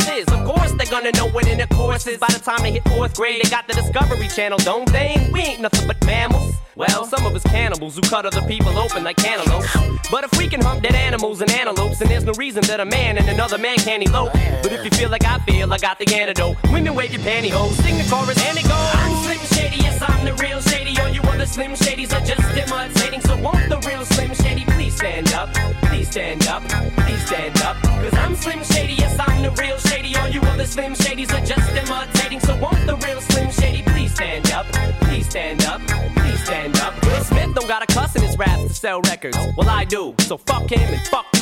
is. 0.00 0.26
Of 0.28 0.44
course, 0.44 0.72
they're 0.72 0.90
gonna 0.90 1.12
know 1.12 1.28
what 1.28 1.46
intercourse 1.46 2.06
is. 2.06 2.18
By 2.18 2.28
the 2.28 2.38
time 2.38 2.62
they 2.62 2.72
hit 2.72 2.84
fourth 2.88 3.14
grade, 3.16 3.40
they 3.42 3.50
got 3.50 3.66
the 3.66 3.74
Discovery 3.74 4.28
Channel, 4.28 4.58
don't 4.58 4.90
they? 4.92 5.28
We 5.32 5.40
ain't 5.40 5.60
nothing 5.60 5.86
but 5.86 6.04
mammals. 6.04 6.54
Well, 6.74 7.04
some 7.04 7.26
of 7.26 7.34
us 7.34 7.42
cannibals 7.42 7.96
who 7.96 8.00
cut 8.00 8.24
other 8.24 8.40
people 8.42 8.78
open 8.78 9.04
like 9.04 9.16
cantaloupes. 9.16 9.68
But 10.10 10.24
if 10.24 10.38
we 10.38 10.48
can 10.48 10.62
hump 10.62 10.82
dead 10.82 10.94
animals 10.94 11.42
and 11.42 11.50
antelopes, 11.50 11.98
then 11.98 12.08
there's 12.08 12.24
no 12.24 12.32
reason 12.32 12.62
that 12.62 12.80
a 12.80 12.84
man 12.86 13.18
and 13.18 13.28
another 13.28 13.58
man 13.58 13.76
can't 13.76 14.02
elope. 14.02 14.32
But 14.62 14.72
if 14.72 14.82
you 14.82 14.90
feel 14.90 15.10
like 15.10 15.24
I 15.24 15.38
feel, 15.40 15.70
I 15.70 15.76
got 15.76 15.98
the 15.98 16.08
antidote. 16.14 16.56
Women 16.72 16.94
wave 16.94 17.12
your 17.12 17.20
pantyhose, 17.20 17.74
sing 17.82 17.98
the 17.98 18.08
chorus, 18.08 18.38
and 18.48 18.56
it 18.56 18.62
goes. 18.62 18.72
I'm 18.72 19.24
Slim 19.24 19.38
Shady, 19.52 19.82
yes, 19.82 20.00
I'm 20.00 20.24
the 20.24 20.32
real 20.42 20.60
Shady. 20.62 20.98
All 20.98 21.10
you 21.10 21.20
other 21.22 21.44
Slim 21.44 21.72
Shadys 21.72 22.12
are 22.16 22.24
just 22.24 22.40
imitating. 22.56 23.20
So 23.20 23.36
won't 23.36 23.68
the 23.68 23.78
real 23.86 24.06
Slim 24.06 24.32
Shady 24.34 24.64
please 24.64 24.96
stand 24.96 25.30
up? 25.34 25.52
Please 25.84 26.08
stand 26.10 26.46
up, 26.46 26.62
please 27.04 27.26
stand 27.26 27.60
up. 27.60 27.76
Cause 27.82 28.14
I'm 28.14 28.34
Slim 28.34 28.64
Shady, 28.64 28.94
yes, 28.94 29.18
I'm 29.18 29.42
the 29.42 29.50
real 29.60 29.76
Shady. 29.76 30.16
All 30.16 30.28
you 30.28 30.40
other 30.40 30.64
Slim 30.64 30.94
Shadys 30.94 31.32
are 31.36 31.44
just 31.44 31.68
imitating. 31.76 32.40
So 32.40 32.56
won't 32.56 32.86
the 32.86 32.96
real 32.96 33.20
Slim 33.20 33.50
Shady 33.50 33.82
stand 34.14 34.50
up? 34.52 34.66
Please 35.00 35.28
stand 35.28 35.64
up, 35.64 35.80
please 36.16 36.44
stand 36.44 36.76
up. 36.78 36.94
Will 37.02 37.24
Smith 37.24 37.54
don't 37.54 37.68
got 37.68 37.82
a 37.82 37.86
cuss 37.86 38.14
in 38.16 38.22
his 38.22 38.36
raps 38.38 38.62
to 38.64 38.74
sell 38.74 39.00
records. 39.02 39.36
Well, 39.56 39.68
I 39.68 39.84
do. 39.84 40.14
So 40.20 40.36
fuck 40.36 40.70
him 40.70 40.80
and 40.80 41.06
fuck 41.08 41.26
you 41.34 41.41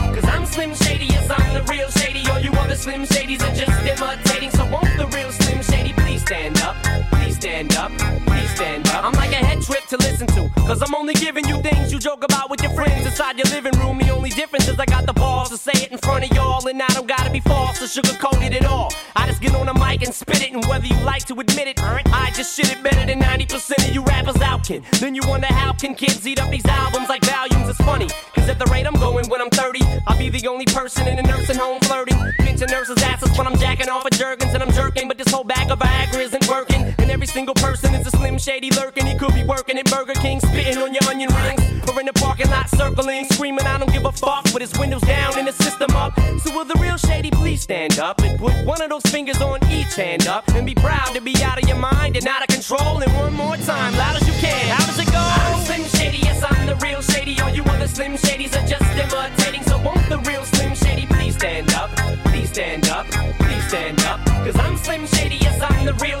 Cause 0.21 0.29
I'm 0.29 0.45
Slim 0.45 0.75
Shady, 0.75 1.05
yes, 1.05 1.27
I'm 1.31 1.53
the 1.53 1.63
real 1.71 1.89
Shady. 1.89 2.29
All 2.29 2.39
you 2.39 2.51
other 2.51 2.75
Slim 2.75 3.03
Shadys 3.05 3.41
are 3.41 3.55
just 3.55 3.71
imitating, 3.81 4.51
so 4.51 4.65
won't 4.69 4.95
the 4.97 5.07
real 5.17 5.31
Slim 5.31 5.63
Shady 5.63 5.93
please 5.93 6.21
stand 6.21 6.61
up? 6.61 6.75
Please 7.11 7.37
stand 7.37 7.75
up, 7.75 7.91
please 8.27 8.53
stand 8.53 8.87
up. 8.89 9.03
I'm 9.03 9.13
like 9.13 9.31
a 9.31 9.43
head 9.43 9.61
trip 9.63 9.83
to 9.87 9.97
listen 9.97 10.27
to, 10.27 10.49
cause 10.67 10.83
I'm 10.83 10.93
only 10.93 11.15
giving 11.15 11.47
you 11.47 11.59
things 11.63 11.91
you 11.91 11.97
joke 11.97 12.23
about 12.23 12.51
with 12.51 12.61
your 12.61 12.71
friends 12.73 13.03
inside 13.05 13.37
your 13.37 13.47
living 13.47 13.73
room. 13.79 13.97
The 13.97 14.11
only 14.11 14.29
difference 14.29 14.67
is 14.67 14.77
I 14.77 14.85
got 14.85 15.07
the 15.07 15.13
balls 15.13 15.49
to 15.49 15.57
say 15.57 15.73
it 15.73 15.91
in 15.91 15.97
front 15.97 16.29
of 16.29 16.37
y'all, 16.37 16.67
and 16.67 16.79
I 16.79 16.87
don't 16.89 17.07
gotta 17.07 17.31
be 17.31 17.39
false 17.39 17.81
or 17.81 17.85
sugarcoated 17.85 18.53
at 18.53 18.65
all. 18.65 18.93
I 19.15 19.25
just 19.25 19.41
get 19.41 19.55
on 19.55 19.65
the 19.65 19.73
mic 19.73 20.03
and 20.03 20.13
spit 20.13 20.43
it, 20.43 20.51
and 20.53 20.63
whether 20.65 20.85
you 20.85 20.99
like 21.03 21.25
to 21.25 21.33
admit 21.39 21.67
it, 21.67 21.81
I 21.81 22.31
just 22.35 22.55
shit 22.55 22.71
it 22.71 22.83
better 22.83 23.05
than 23.07 23.21
90% 23.21 23.89
of 23.89 23.95
you 23.95 24.03
rappers 24.03 24.20
kid. 24.71 24.83
Then 24.99 25.15
you 25.15 25.21
wonder 25.27 25.47
how 25.47 25.73
can 25.73 25.95
kids 25.95 26.25
eat 26.25 26.39
up 26.39 26.49
these 26.49 26.65
albums 26.65 27.09
like 27.09 27.23
volumes? 27.25 27.67
It's 27.69 27.81
funny, 27.81 28.07
cause 28.33 28.47
at 28.47 28.57
the 28.59 28.65
rate 28.65 28.87
I'm 28.87 28.95
going 28.95 29.27
when 29.29 29.41
I'm 29.41 29.49
30, 29.49 29.81
I'll 30.07 30.17
be 30.17 30.29
the 30.29 30.47
only 30.47 30.65
person 30.65 31.07
in 31.07 31.19
a 31.19 31.23
nursing 31.23 31.57
home 31.57 31.79
flirting. 31.81 32.17
Pinching 32.39 32.69
nurses' 32.69 33.03
asses 33.03 33.37
when 33.37 33.47
I'm 33.47 33.57
jacking 33.57 33.89
off 33.89 34.05
of 34.05 34.11
Jergens 34.11 34.53
and 34.53 34.63
I'm 34.63 34.71
jerking, 34.71 35.07
but 35.07 35.17
single 37.41 37.55
person 37.55 37.95
is 37.95 38.05
a 38.05 38.11
slim 38.11 38.37
shady 38.37 38.69
lurking. 38.69 39.03
He 39.07 39.17
could 39.17 39.33
be 39.33 39.43
working 39.43 39.75
at 39.79 39.89
Burger 39.89 40.13
King, 40.13 40.39
spitting 40.39 40.77
on 40.77 40.93
your 40.93 41.03
onion 41.09 41.33
rings, 41.41 41.61
or 41.89 41.99
in 41.99 42.05
the 42.05 42.13
parking 42.13 42.47
lot 42.51 42.69
circling, 42.69 43.25
screaming, 43.33 43.65
I 43.65 43.79
don't 43.79 43.91
give 43.91 44.05
a 44.05 44.11
fuck, 44.11 44.43
with 44.53 44.61
his 44.61 44.77
windows 44.77 45.01
down 45.01 45.39
and 45.39 45.47
his 45.47 45.55
system 45.55 45.89
up. 45.95 46.13
So 46.43 46.53
will 46.55 46.65
the 46.65 46.77
real 46.79 46.97
shady 46.97 47.31
please 47.31 47.63
stand 47.63 47.97
up 47.97 48.21
and 48.21 48.37
put 48.37 48.53
one 48.63 48.79
of 48.83 48.91
those 48.91 49.01
fingers 49.09 49.41
on 49.41 49.57
each 49.71 49.95
hand 49.95 50.27
up 50.27 50.47
and 50.49 50.67
be 50.67 50.75
proud 50.75 51.15
to 51.15 51.21
be 51.21 51.33
out 51.41 51.57
of 51.59 51.67
your 51.67 51.79
mind 51.79 52.15
and 52.15 52.27
out 52.27 52.43
of 52.43 52.49
control. 52.49 53.01
And 53.01 53.11
one 53.15 53.33
more 53.33 53.57
time, 53.57 53.97
loud 53.97 54.21
as 54.21 54.27
you 54.27 54.33
can. 54.33 54.67
How 54.75 54.85
does 54.85 54.99
it 54.99 55.11
go? 55.11 55.17
I'm 55.17 55.65
Slim 55.65 55.83
Shady, 55.97 56.19
yes, 56.19 56.43
I'm 56.47 56.67
the 56.67 56.75
real 56.75 57.01
shady. 57.01 57.41
All 57.41 57.49
you 57.49 57.63
other 57.63 57.87
Slim 57.87 58.17
Shadys 58.17 58.53
are 58.53 58.67
just 58.67 58.85
imitating. 59.03 59.63
So 59.63 59.81
won't 59.81 60.07
the 60.09 60.19
real 60.29 60.45
Slim 60.45 60.75
Shady 60.75 61.07
please 61.07 61.35
stand 61.37 61.73
up? 61.73 61.89
Please 62.25 62.49
stand 62.49 62.87
up, 62.87 63.07
please 63.39 63.67
stand 63.67 63.99
up. 64.01 64.23
Cause 64.45 64.57
I'm 64.57 64.77
Slim 64.77 65.07
Shady, 65.07 65.37
yes, 65.37 65.59
I'm 65.59 65.85
the 65.85 65.93
real 65.95 66.20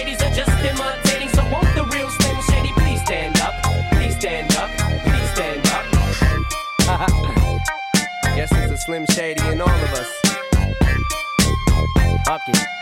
pocket. 12.31 12.80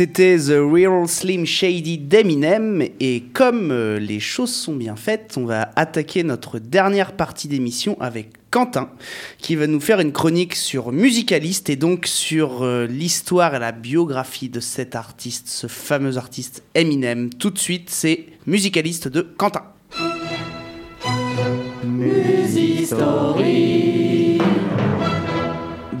C'était 0.00 0.38
The 0.38 0.54
Real 0.56 1.06
Slim 1.06 1.44
Shady 1.44 1.98
d'Eminem 1.98 2.82
et 3.00 3.22
comme 3.34 3.70
euh, 3.70 3.98
les 3.98 4.18
choses 4.18 4.50
sont 4.50 4.74
bien 4.74 4.96
faites, 4.96 5.34
on 5.36 5.44
va 5.44 5.72
attaquer 5.76 6.22
notre 6.22 6.58
dernière 6.58 7.12
partie 7.12 7.48
d'émission 7.48 8.00
avec 8.00 8.30
Quentin, 8.50 8.88
qui 9.36 9.56
va 9.56 9.66
nous 9.66 9.78
faire 9.78 10.00
une 10.00 10.12
chronique 10.12 10.54
sur 10.54 10.90
Musicaliste 10.90 11.68
et 11.68 11.76
donc 11.76 12.06
sur 12.06 12.62
euh, 12.62 12.86
l'histoire 12.86 13.54
et 13.54 13.58
la 13.58 13.72
biographie 13.72 14.48
de 14.48 14.60
cet 14.60 14.96
artiste, 14.96 15.48
ce 15.48 15.66
fameux 15.66 16.16
artiste 16.16 16.62
Eminem. 16.74 17.28
Tout 17.28 17.50
de 17.50 17.58
suite, 17.58 17.90
c'est 17.90 18.24
Musicaliste 18.46 19.06
de 19.06 19.20
Quentin. 19.20 19.64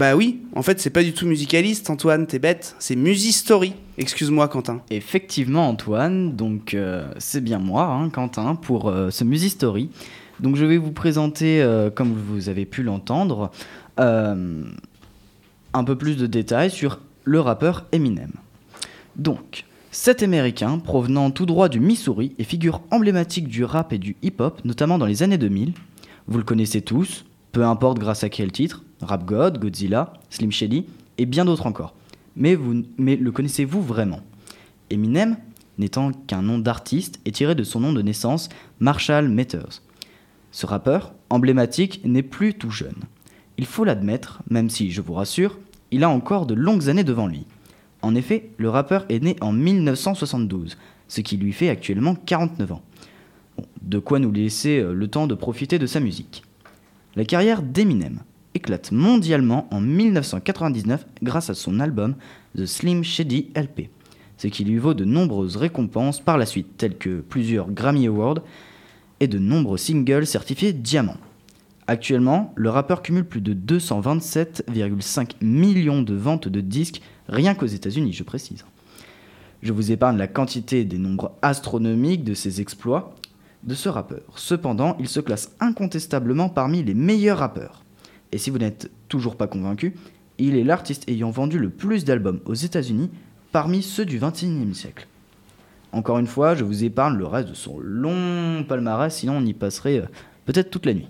Bah 0.00 0.16
oui, 0.16 0.40
en 0.54 0.62
fait, 0.62 0.80
c'est 0.80 0.88
pas 0.88 1.02
du 1.02 1.12
tout 1.12 1.26
musicaliste, 1.26 1.90
Antoine, 1.90 2.26
t'es 2.26 2.38
bête. 2.38 2.74
C'est 2.78 2.96
Musistory. 2.96 3.74
Excuse-moi, 3.98 4.48
Quentin. 4.48 4.80
Effectivement, 4.88 5.68
Antoine, 5.68 6.36
donc 6.36 6.72
euh, 6.72 7.12
c'est 7.18 7.44
bien 7.44 7.58
moi, 7.58 7.84
hein, 7.84 8.08
Quentin, 8.08 8.54
pour 8.54 8.88
euh, 8.88 9.10
ce 9.10 9.24
Musistory. 9.24 9.90
Donc 10.40 10.56
je 10.56 10.64
vais 10.64 10.78
vous 10.78 10.92
présenter, 10.92 11.60
euh, 11.60 11.90
comme 11.90 12.14
vous 12.14 12.48
avez 12.48 12.64
pu 12.64 12.82
l'entendre, 12.82 13.50
un 13.98 15.84
peu 15.84 15.96
plus 15.98 16.16
de 16.16 16.26
détails 16.26 16.70
sur 16.70 17.00
le 17.24 17.40
rappeur 17.40 17.84
Eminem. 17.92 18.32
Donc, 19.16 19.66
cet 19.90 20.22
Américain, 20.22 20.78
provenant 20.78 21.30
tout 21.30 21.44
droit 21.44 21.68
du 21.68 21.78
Missouri 21.78 22.34
et 22.38 22.44
figure 22.44 22.80
emblématique 22.90 23.48
du 23.48 23.64
rap 23.64 23.92
et 23.92 23.98
du 23.98 24.16
hip-hop, 24.22 24.64
notamment 24.64 24.96
dans 24.96 25.04
les 25.04 25.22
années 25.22 25.36
2000, 25.36 25.74
vous 26.26 26.38
le 26.38 26.44
connaissez 26.44 26.80
tous, 26.80 27.26
peu 27.52 27.64
importe 27.64 27.98
grâce 27.98 28.24
à 28.24 28.28
quel 28.28 28.52
titre, 28.52 28.84
Rap 29.00 29.24
God, 29.24 29.58
Godzilla, 29.58 30.12
Slim 30.30 30.52
Shady 30.52 30.86
et 31.18 31.26
bien 31.26 31.44
d'autres 31.44 31.66
encore. 31.66 31.94
Mais, 32.36 32.54
vous, 32.54 32.82
mais 32.96 33.16
le 33.16 33.32
connaissez-vous 33.32 33.82
vraiment? 33.82 34.20
Eminem, 34.90 35.36
n'étant 35.78 36.12
qu'un 36.12 36.42
nom 36.42 36.58
d'artiste, 36.58 37.20
est 37.24 37.32
tiré 37.32 37.54
de 37.54 37.64
son 37.64 37.80
nom 37.80 37.92
de 37.92 38.02
naissance, 38.02 38.48
Marshall 38.78 39.28
Mathers. 39.28 39.82
Ce 40.52 40.66
rappeur, 40.66 41.12
emblématique, 41.28 42.00
n'est 42.04 42.22
plus 42.22 42.54
tout 42.54 42.70
jeune. 42.70 43.02
Il 43.56 43.66
faut 43.66 43.84
l'admettre, 43.84 44.42
même 44.48 44.70
si, 44.70 44.90
je 44.90 45.00
vous 45.00 45.14
rassure, 45.14 45.58
il 45.90 46.04
a 46.04 46.10
encore 46.10 46.46
de 46.46 46.54
longues 46.54 46.88
années 46.88 47.04
devant 47.04 47.26
lui. 47.26 47.46
En 48.02 48.14
effet, 48.14 48.50
le 48.56 48.70
rappeur 48.70 49.04
est 49.08 49.22
né 49.22 49.36
en 49.40 49.52
1972, 49.52 50.78
ce 51.08 51.20
qui 51.20 51.36
lui 51.36 51.52
fait 51.52 51.68
actuellement 51.68 52.14
49 52.14 52.72
ans. 52.72 52.82
De 53.82 53.98
quoi 53.98 54.18
nous 54.18 54.32
laisser 54.32 54.78
euh, 54.78 54.92
le 54.94 55.08
temps 55.08 55.26
de 55.26 55.34
profiter 55.34 55.78
de 55.78 55.86
sa 55.86 56.00
musique. 56.00 56.42
La 57.16 57.24
carrière 57.24 57.62
d'Eminem 57.62 58.20
éclate 58.54 58.92
mondialement 58.92 59.66
en 59.72 59.80
1999 59.80 61.06
grâce 61.22 61.50
à 61.50 61.54
son 61.54 61.80
album 61.80 62.14
The 62.56 62.66
Slim 62.66 63.02
Shady 63.02 63.50
LP, 63.56 63.90
ce 64.36 64.46
qui 64.46 64.64
lui 64.64 64.78
vaut 64.78 64.94
de 64.94 65.04
nombreuses 65.04 65.56
récompenses 65.56 66.20
par 66.20 66.38
la 66.38 66.46
suite, 66.46 66.76
telles 66.76 66.96
que 66.96 67.20
plusieurs 67.20 67.70
Grammy 67.72 68.06
Awards 68.06 68.42
et 69.18 69.26
de 69.26 69.38
nombreux 69.38 69.76
singles 69.76 70.26
certifiés 70.26 70.72
diamant. 70.72 71.16
Actuellement, 71.88 72.52
le 72.54 72.70
rappeur 72.70 73.02
cumule 73.02 73.24
plus 73.24 73.40
de 73.40 73.54
227,5 73.54 75.32
millions 75.42 76.02
de 76.02 76.14
ventes 76.14 76.46
de 76.46 76.60
disques 76.60 77.02
rien 77.28 77.54
qu'aux 77.56 77.66
États-Unis, 77.66 78.12
je 78.12 78.22
précise. 78.22 78.64
Je 79.62 79.72
vous 79.72 79.90
épargne 79.90 80.16
la 80.16 80.28
quantité 80.28 80.84
des 80.84 80.98
nombres 80.98 81.32
astronomiques 81.42 82.22
de 82.22 82.34
ses 82.34 82.60
exploits 82.60 83.16
de 83.64 83.74
ce 83.74 83.88
rappeur. 83.88 84.22
Cependant, 84.36 84.96
il 84.98 85.08
se 85.08 85.20
classe 85.20 85.54
incontestablement 85.60 86.48
parmi 86.48 86.82
les 86.82 86.94
meilleurs 86.94 87.38
rappeurs. 87.38 87.84
Et 88.32 88.38
si 88.38 88.50
vous 88.50 88.58
n'êtes 88.58 88.90
toujours 89.08 89.36
pas 89.36 89.46
convaincu, 89.46 89.94
il 90.38 90.56
est 90.56 90.64
l'artiste 90.64 91.08
ayant 91.08 91.30
vendu 91.30 91.58
le 91.58 91.70
plus 91.70 92.04
d'albums 92.04 92.40
aux 92.46 92.54
États-Unis 92.54 93.10
parmi 93.52 93.82
ceux 93.82 94.04
du 94.04 94.18
XXIe 94.18 94.74
siècle. 94.74 95.06
Encore 95.92 96.18
une 96.18 96.26
fois, 96.26 96.54
je 96.54 96.64
vous 96.64 96.84
épargne 96.84 97.16
le 97.16 97.26
reste 97.26 97.48
de 97.48 97.54
son 97.54 97.78
long 97.80 98.64
palmarès, 98.64 99.14
sinon 99.14 99.38
on 99.38 99.44
y 99.44 99.52
passerait 99.52 99.98
euh, 99.98 100.06
peut-être 100.44 100.70
toute 100.70 100.86
la 100.86 100.94
nuit. 100.94 101.08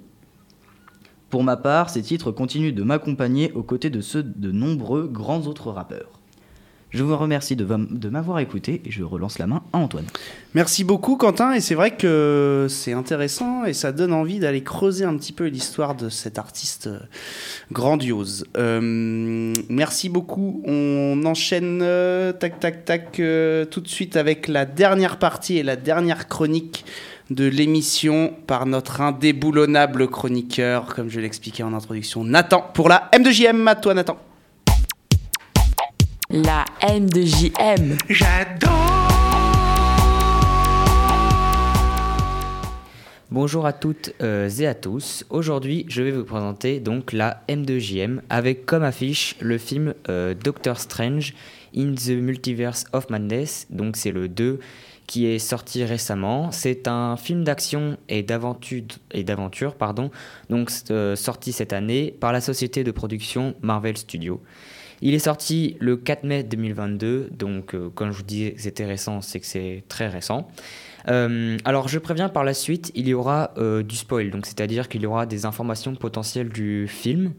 Pour 1.29 1.45
ma 1.45 1.57
part, 1.57 1.91
ces 1.91 2.03
titres 2.03 2.33
continuent 2.33 2.75
de 2.75 2.83
m'accompagner 2.83 3.53
aux 3.53 3.63
côtés 3.63 3.91
de 3.91 4.01
ceux 4.01 4.23
de 4.23 4.51
nombreux 4.51 5.07
grands 5.07 5.47
autres 5.47 5.71
rappeurs. 5.71 6.20
Je 6.91 7.05
vous 7.05 7.17
remercie 7.17 7.55
de, 7.55 7.65
m'avoir 8.09 8.41
écouté 8.41 8.83
et 8.85 8.91
je 8.91 9.05
relance 9.05 9.39
la 9.39 9.47
main 9.47 9.63
à 9.73 9.79
Antoine. 9.79 10.07
Merci 10.55 10.83
beaucoup 10.83 11.17
Quentin 11.17 11.53
et 11.53 11.61
c'est 11.61 11.77
vrai 11.77 11.97
que 11.97 12.67
c'est 12.69 12.93
intéressant 12.93 13.65
et 13.65 13.75
ça 13.75 13.93
donne 13.93 14.13
envie 14.13 14.41
d'aller 14.41 14.65
creuser 14.65 15.05
un 15.05 15.17
petit 15.17 15.33
peu 15.33 15.47
l'histoire 15.47 15.95
de 15.95 16.09
cet 16.09 16.39
artiste 16.39 16.89
euh, 16.89 16.99
grandiose. 17.71 18.45
Euh, 18.57 19.55
merci 19.69 20.09
beaucoup. 20.09 20.63
On 20.67 21.23
enchaîne 21.25 21.81
euh, 21.83 22.33
tac 22.33 22.59
tac 22.59 22.85
tac 22.85 23.13
tout 23.13 23.81
de 23.81 23.89
suite 23.89 24.17
avec 24.17 24.49
la 24.49 24.65
dernière 24.65 25.19
partie 25.19 25.59
et 25.59 25.63
la 25.63 25.77
dernière 25.77 26.27
chronique 26.27 26.85
de 27.31 27.47
l'émission 27.47 28.35
par 28.49 28.67
notre 28.67 29.01
indéboulonnable 29.01 30.09
chroniqueur, 30.09 30.87
comme 30.87 31.09
je 31.09 31.21
l'expliquais 31.21 31.63
en 31.63 31.73
introduction, 31.73 32.25
Nathan, 32.25 32.69
pour 32.75 32.89
la 32.89 33.09
M2JM. 33.13 33.69
À 33.69 33.77
toi 33.77 33.95
Nathan. 33.95 34.19
La 36.33 36.65
M 36.83 37.11
de 37.11 37.23
JM. 37.23 37.97
Bonjour 43.33 43.67
à 43.67 43.73
toutes 43.73 44.15
euh, 44.23 44.49
et 44.49 44.69
à 44.69 44.75
tous. 44.75 45.25
Aujourd'hui, 45.29 45.87
je 45.89 46.03
vais 46.03 46.13
vous 46.13 46.23
présenter 46.23 46.79
donc 46.79 47.13
la 47.13 47.43
M2JM 47.49 48.21
avec 48.31 48.65
comme 48.65 48.85
affiche 48.85 49.35
le 49.41 49.59
film 49.59 49.95
euh, 50.09 50.35
Doctor 50.35 50.79
Strange 50.79 51.35
in 51.77 51.95
the 51.95 52.11
Multiverse 52.11 52.85
of 52.93 53.11
Madness. 53.11 53.67
Donc 53.71 53.97
c'est 53.97 54.13
le 54.13 54.29
2 54.29 54.61
qui 55.09 55.27
est 55.27 55.41
sorti 55.41 55.83
récemment. 55.83 56.53
C'est 56.53 56.87
un 56.87 57.17
film 57.17 57.43
d'action 57.43 57.99
et 58.09 58.23
d'aventure 58.23 58.85
et 59.11 59.25
d'aventure 59.25 59.75
pardon. 59.75 60.13
Donc 60.49 60.71
euh, 60.93 61.17
sorti 61.17 61.51
cette 61.51 61.73
année 61.73 62.15
par 62.21 62.33
la 62.33 62.41
société 62.41 62.85
de 62.85 62.93
production 62.93 63.57
Marvel 63.63 63.97
Studios. 63.97 64.41
Il 65.03 65.15
est 65.15 65.21
sorti 65.21 65.77
le 65.81 65.97
4 65.97 66.25
mai 66.25 66.43
2022, 66.43 67.31
donc 67.31 67.75
euh, 67.75 67.89
comme 67.95 68.11
je 68.11 68.19
vous 68.19 68.23
dis, 68.23 68.53
c'était 68.57 68.85
récent, 68.85 69.21
c'est 69.21 69.41
que 69.41 69.47
c'est 69.47 69.85
très 69.89 70.09
récent. 70.09 70.49
Euh, 71.09 71.57
alors 71.65 71.89
je 71.89 71.99
préviens 71.99 72.29
par 72.29 72.45
la 72.45 72.53
suite, 72.55 72.93
il 72.95 73.09
y 73.09 73.15
aura 73.15 73.53
euh, 73.57 73.83
du 73.83 73.97
spoil, 73.97 74.31
donc 74.31 74.47
c'est-à-dire 74.47 74.89
qu'il 74.89 75.03
y 75.03 75.07
aura 75.07 75.27
des 75.27 75.47
informations 75.47 75.95
potentielles 75.95 76.51
du 76.51 76.87
film. 76.87 77.33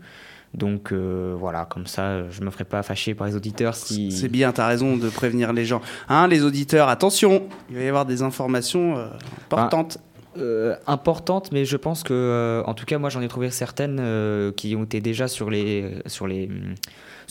Donc 0.53 0.91
euh, 0.91 1.33
voilà, 1.37 1.65
comme 1.65 1.87
ça, 1.87 2.29
je 2.29 2.41
me 2.41 2.49
ferai 2.49 2.65
pas 2.65 2.83
fâcher 2.83 3.13
par 3.13 3.27
les 3.27 3.35
auditeurs 3.35 3.75
si. 3.75 4.11
C'est 4.11 4.27
bien, 4.27 4.51
t'as 4.51 4.67
raison 4.67 4.97
de 4.97 5.09
prévenir 5.09 5.53
les 5.53 5.65
gens. 5.65 5.81
Hein, 6.09 6.27
les 6.27 6.43
auditeurs, 6.43 6.89
attention, 6.89 7.47
il 7.69 7.77
va 7.77 7.83
y 7.83 7.87
avoir 7.87 8.05
des 8.05 8.21
informations 8.21 8.97
euh, 8.97 9.07
importantes. 9.49 9.99
Euh, 10.37 10.77
importante, 10.87 11.51
mais 11.51 11.65
je 11.65 11.75
pense 11.75 12.03
que, 12.03 12.13
euh, 12.13 12.63
en 12.63 12.73
tout 12.73 12.85
cas, 12.85 12.97
moi 12.97 13.09
j'en 13.09 13.19
ai 13.19 13.27
trouvé 13.27 13.51
certaines 13.51 13.99
euh, 13.99 14.53
qui 14.53 14.77
ont 14.77 14.85
été 14.85 15.01
déjà 15.01 15.27
sur 15.27 15.49
les, 15.49 15.95
sur 16.05 16.25
les, 16.25 16.49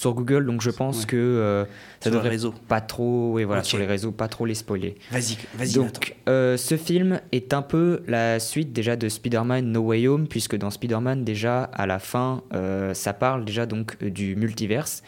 sur 0.01 0.15
Google, 0.15 0.47
donc 0.47 0.63
je 0.63 0.71
pense 0.71 1.01
Ouais. 1.01 1.07
que 1.07 1.17
euh, 1.17 1.65
Sur 1.65 1.73
ça 2.01 2.11
le 2.11 2.17
devrait 2.17 2.29
réseau. 2.31 2.55
pas 2.69 2.81
trop, 2.81 3.39
voilà, 3.45 3.63
sur 3.63 3.79
les 3.79 3.87
réseaux, 3.87 4.13
pas 4.13 4.29
trop 4.29 4.47
les 4.47 4.55
spoiler. 4.55 4.95
Vas-y, 5.11 5.37
vas-y. 5.55 5.75
Donc, 5.75 6.17
euh, 6.29 6.57
ce 6.57 6.77
film 6.77 7.21
est 7.33 7.53
un 7.53 7.63
peu 7.63 8.03
la 8.07 8.41
suite 8.41 8.73
déjà 8.73 8.97
de 8.97 9.09
Spider-Man 9.09 9.67
No 9.71 9.81
Way 9.83 10.09
Home, 10.09 10.27
puisque 10.27 10.57
dans 10.57 10.71
Spider-Man, 10.71 11.25
déjà, 11.25 11.65
à 11.65 11.87
la 11.87 11.99
fin, 11.99 12.43
euh, 12.55 12.95
ça 12.95 13.13
parle 13.13 13.45
déjà 13.45 13.67
donc 13.67 13.97
euh, 14.03 14.11
du 14.11 14.37
multiverse. 14.37 15.03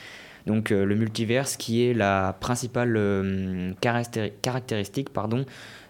Donc, 0.47 0.71
le 0.71 0.95
multiverse 0.97 1.57
qui 1.57 1.85
est 1.87 1.95
la 1.95 2.37
principale 2.41 2.93
caractéri- 3.81 4.33
caractéristique 4.43 5.11
pardon, 5.11 5.45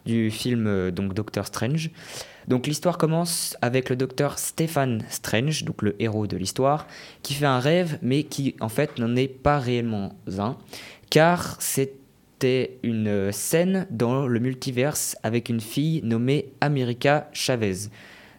du 0.05 0.31
film 0.31 0.91
donc 0.91 1.15
Doctor 1.15 1.47
Strange. 1.47 1.91
Donc, 2.49 2.67
l'histoire 2.67 2.99
commence 2.99 3.57
avec 3.63 3.89
le 3.91 3.97
docteur 3.97 4.39
Stephen 4.39 5.05
Strange, 5.09 5.65
donc 5.65 5.83
le 5.83 5.95
héros 6.01 6.27
de 6.27 6.37
l'histoire, 6.37 6.87
qui 7.23 7.35
fait 7.35 7.47
un 7.47 7.61
rêve, 7.61 7.99
mais 8.03 8.25
qui 8.25 8.57
en 8.61 8.69
fait 8.69 8.99
n'en 8.99 9.15
est 9.17 9.29
pas 9.29 9.59
réellement 9.59 10.17
un, 10.39 10.57
car 11.11 11.57
c'était 11.61 12.79
une 12.83 13.31
scène 13.33 13.87
dans 13.91 14.27
le 14.27 14.41
multiverse 14.41 15.17
avec 15.23 15.49
une 15.49 15.61
fille 15.61 16.01
nommée 16.03 16.53
America 16.61 17.29
Chavez, 17.33 17.89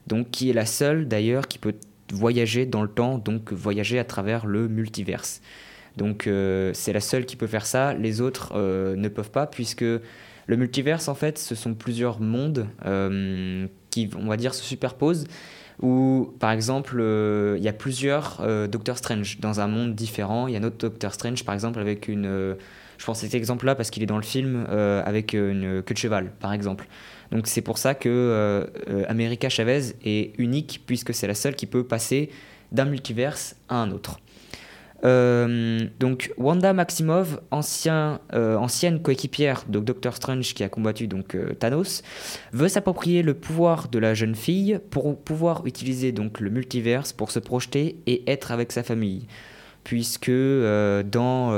donc 0.08 0.32
qui 0.32 0.50
est 0.50 0.54
la 0.54 0.66
seule 0.66 1.08
d'ailleurs 1.08 1.48
qui 1.48 1.60
peut 1.60 1.76
voyager 2.12 2.66
dans 2.66 2.82
le 2.82 2.90
temps, 2.90 3.18
donc 3.18 3.54
voyager 3.54 4.00
à 4.00 4.04
travers 4.04 4.46
le 4.46 4.68
multiverse. 4.68 5.42
Donc 5.98 6.28
euh, 6.28 6.72
c'est 6.74 6.94
la 6.94 7.00
seule 7.00 7.26
qui 7.26 7.36
peut 7.36 7.48
faire 7.48 7.66
ça, 7.66 7.94
les 7.94 8.22
autres 8.22 8.54
euh, 8.56 8.96
ne 8.96 9.08
peuvent 9.10 9.32
pas 9.32 9.46
puisque 9.46 9.82
le 9.82 10.58
multiverse 10.58 11.08
en 11.08 11.16
fait 11.16 11.38
ce 11.38 11.56
sont 11.56 11.74
plusieurs 11.74 12.20
mondes 12.20 12.68
euh, 12.86 13.68
qui 13.94 14.10
on 14.18 14.28
va 14.28 14.38
dire 14.38 14.54
se 14.56 14.64
superposent 14.64 15.28
où 15.82 16.34
par 16.40 16.52
exemple 16.52 16.98
euh, 17.00 17.56
il 17.58 17.64
y 17.64 17.68
a 17.68 17.74
plusieurs 17.74 18.40
euh, 18.42 18.68
Doctor 18.68 18.98
Strange 18.98 19.40
dans 19.40 19.60
un 19.60 19.68
monde 19.68 19.94
différent, 19.94 20.48
il 20.48 20.54
y 20.54 20.58
a 20.58 20.60
un 20.60 20.64
autre 20.64 20.78
Doctor 20.78 21.14
Strange 21.14 21.44
par 21.46 21.54
exemple 21.54 21.80
avec 21.80 22.08
une 22.08 22.26
euh, 22.26 22.56
je 22.98 23.06
pense 23.06 23.20
cet 23.20 23.36
exemple-là 23.36 23.76
parce 23.76 23.90
qu'il 23.90 24.02
est 24.02 24.08
dans 24.08 24.18
le 24.18 24.24
film 24.24 24.66
euh, 24.70 25.04
avec 25.06 25.34
une 25.34 25.82
queue 25.82 25.94
de 25.94 26.00
cheval, 26.00 26.32
par 26.40 26.54
exemple. 26.54 26.88
Donc 27.32 27.48
c'est 27.48 27.62
pour 27.62 27.78
ça 27.78 27.96
que 27.96 28.70
America 29.10 29.50
Chavez 29.50 29.96
est 30.06 30.40
unique 30.40 30.84
puisque 30.86 31.14
c'est 31.14 31.28
la 31.28 31.34
seule 31.34 31.56
qui 31.56 31.66
peut 31.66 31.84
passer 31.84 32.30
d'un 32.72 32.86
multiverse 32.86 33.56
à 33.68 33.78
un 33.78 33.92
autre. 33.92 34.20
Euh, 35.06 35.88
donc 36.00 36.32
Wanda 36.38 36.74
ancien, 37.52 38.20
euh, 38.34 38.56
ancienne 38.56 39.02
coéquipière 39.02 39.66
de 39.68 39.80
Doctor 39.80 40.16
Strange 40.16 40.54
qui 40.54 40.64
a 40.64 40.70
combattu 40.70 41.08
donc 41.08 41.36
euh, 41.36 41.54
Thanos, 41.54 42.04
veut 42.54 42.70
s'approprier 42.70 43.22
le 43.22 43.34
pouvoir 43.34 43.90
de 43.90 44.00
la 44.00 44.14
jeune 44.14 44.36
fille 44.36 44.80
pour 44.92 45.18
pouvoir 45.18 45.66
utiliser 45.66 46.12
donc 46.12 46.40
le 46.40 46.50
multiverse 46.50 47.12
pour 47.12 47.32
se 47.32 47.40
projeter 47.40 47.98
et 48.08 48.30
être 48.32 48.52
avec 48.52 48.72
sa 48.72 48.84
famille. 48.84 49.28
Puisque 49.84 50.32
dans, 50.32 51.52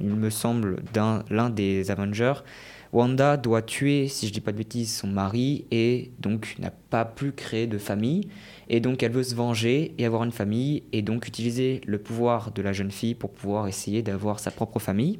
il 0.00 0.14
me 0.14 0.30
semble, 0.30 0.76
l'un 0.94 1.50
des 1.50 1.90
Avengers, 1.90 2.44
Wanda 2.92 3.36
doit 3.36 3.62
tuer, 3.62 4.06
si 4.06 4.28
je 4.28 4.32
dis 4.32 4.40
pas 4.40 4.52
de 4.52 4.58
bêtises, 4.58 4.94
son 4.94 5.08
mari 5.08 5.64
et 5.72 6.12
donc 6.20 6.54
n'a 6.60 6.70
pas 6.70 7.04
pu 7.04 7.32
créer 7.32 7.66
de 7.66 7.78
famille. 7.78 8.28
Et 8.68 8.80
donc 8.80 9.02
elle 9.02 9.12
veut 9.12 9.22
se 9.22 9.34
venger 9.34 9.94
et 9.98 10.06
avoir 10.06 10.24
une 10.24 10.32
famille 10.32 10.82
et 10.92 11.02
donc 11.02 11.28
utiliser 11.28 11.80
le 11.86 11.98
pouvoir 11.98 12.50
de 12.52 12.62
la 12.62 12.72
jeune 12.72 12.90
fille 12.90 13.14
pour 13.14 13.30
pouvoir 13.30 13.68
essayer 13.68 14.02
d'avoir 14.02 14.38
sa 14.40 14.50
propre 14.50 14.78
famille. 14.78 15.18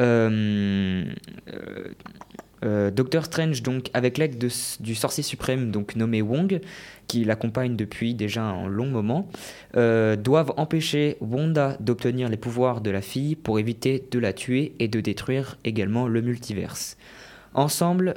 Euh, 0.00 1.04
euh, 1.52 1.84
euh, 2.64 2.90
Doctor 2.90 3.24
Strange, 3.24 3.62
donc, 3.62 3.90
avec 3.94 4.18
l'aide 4.18 4.38
de- 4.38 4.48
du 4.80 4.94
sorcier 4.94 5.22
suprême 5.22 5.70
donc 5.70 5.96
nommé 5.96 6.22
Wong, 6.22 6.60
qui 7.06 7.24
l'accompagne 7.24 7.76
depuis 7.76 8.14
déjà 8.14 8.42
un 8.42 8.68
long 8.68 8.86
moment, 8.86 9.28
euh, 9.76 10.16
doivent 10.16 10.52
empêcher 10.56 11.16
Wanda 11.20 11.76
d'obtenir 11.80 12.28
les 12.28 12.36
pouvoirs 12.36 12.80
de 12.80 12.90
la 12.90 13.00
fille 13.00 13.36
pour 13.36 13.58
éviter 13.58 14.04
de 14.10 14.18
la 14.18 14.32
tuer 14.32 14.72
et 14.78 14.88
de 14.88 15.00
détruire 15.00 15.56
également 15.64 16.06
le 16.08 16.20
multiverse. 16.20 16.96
Ensemble, 17.54 18.14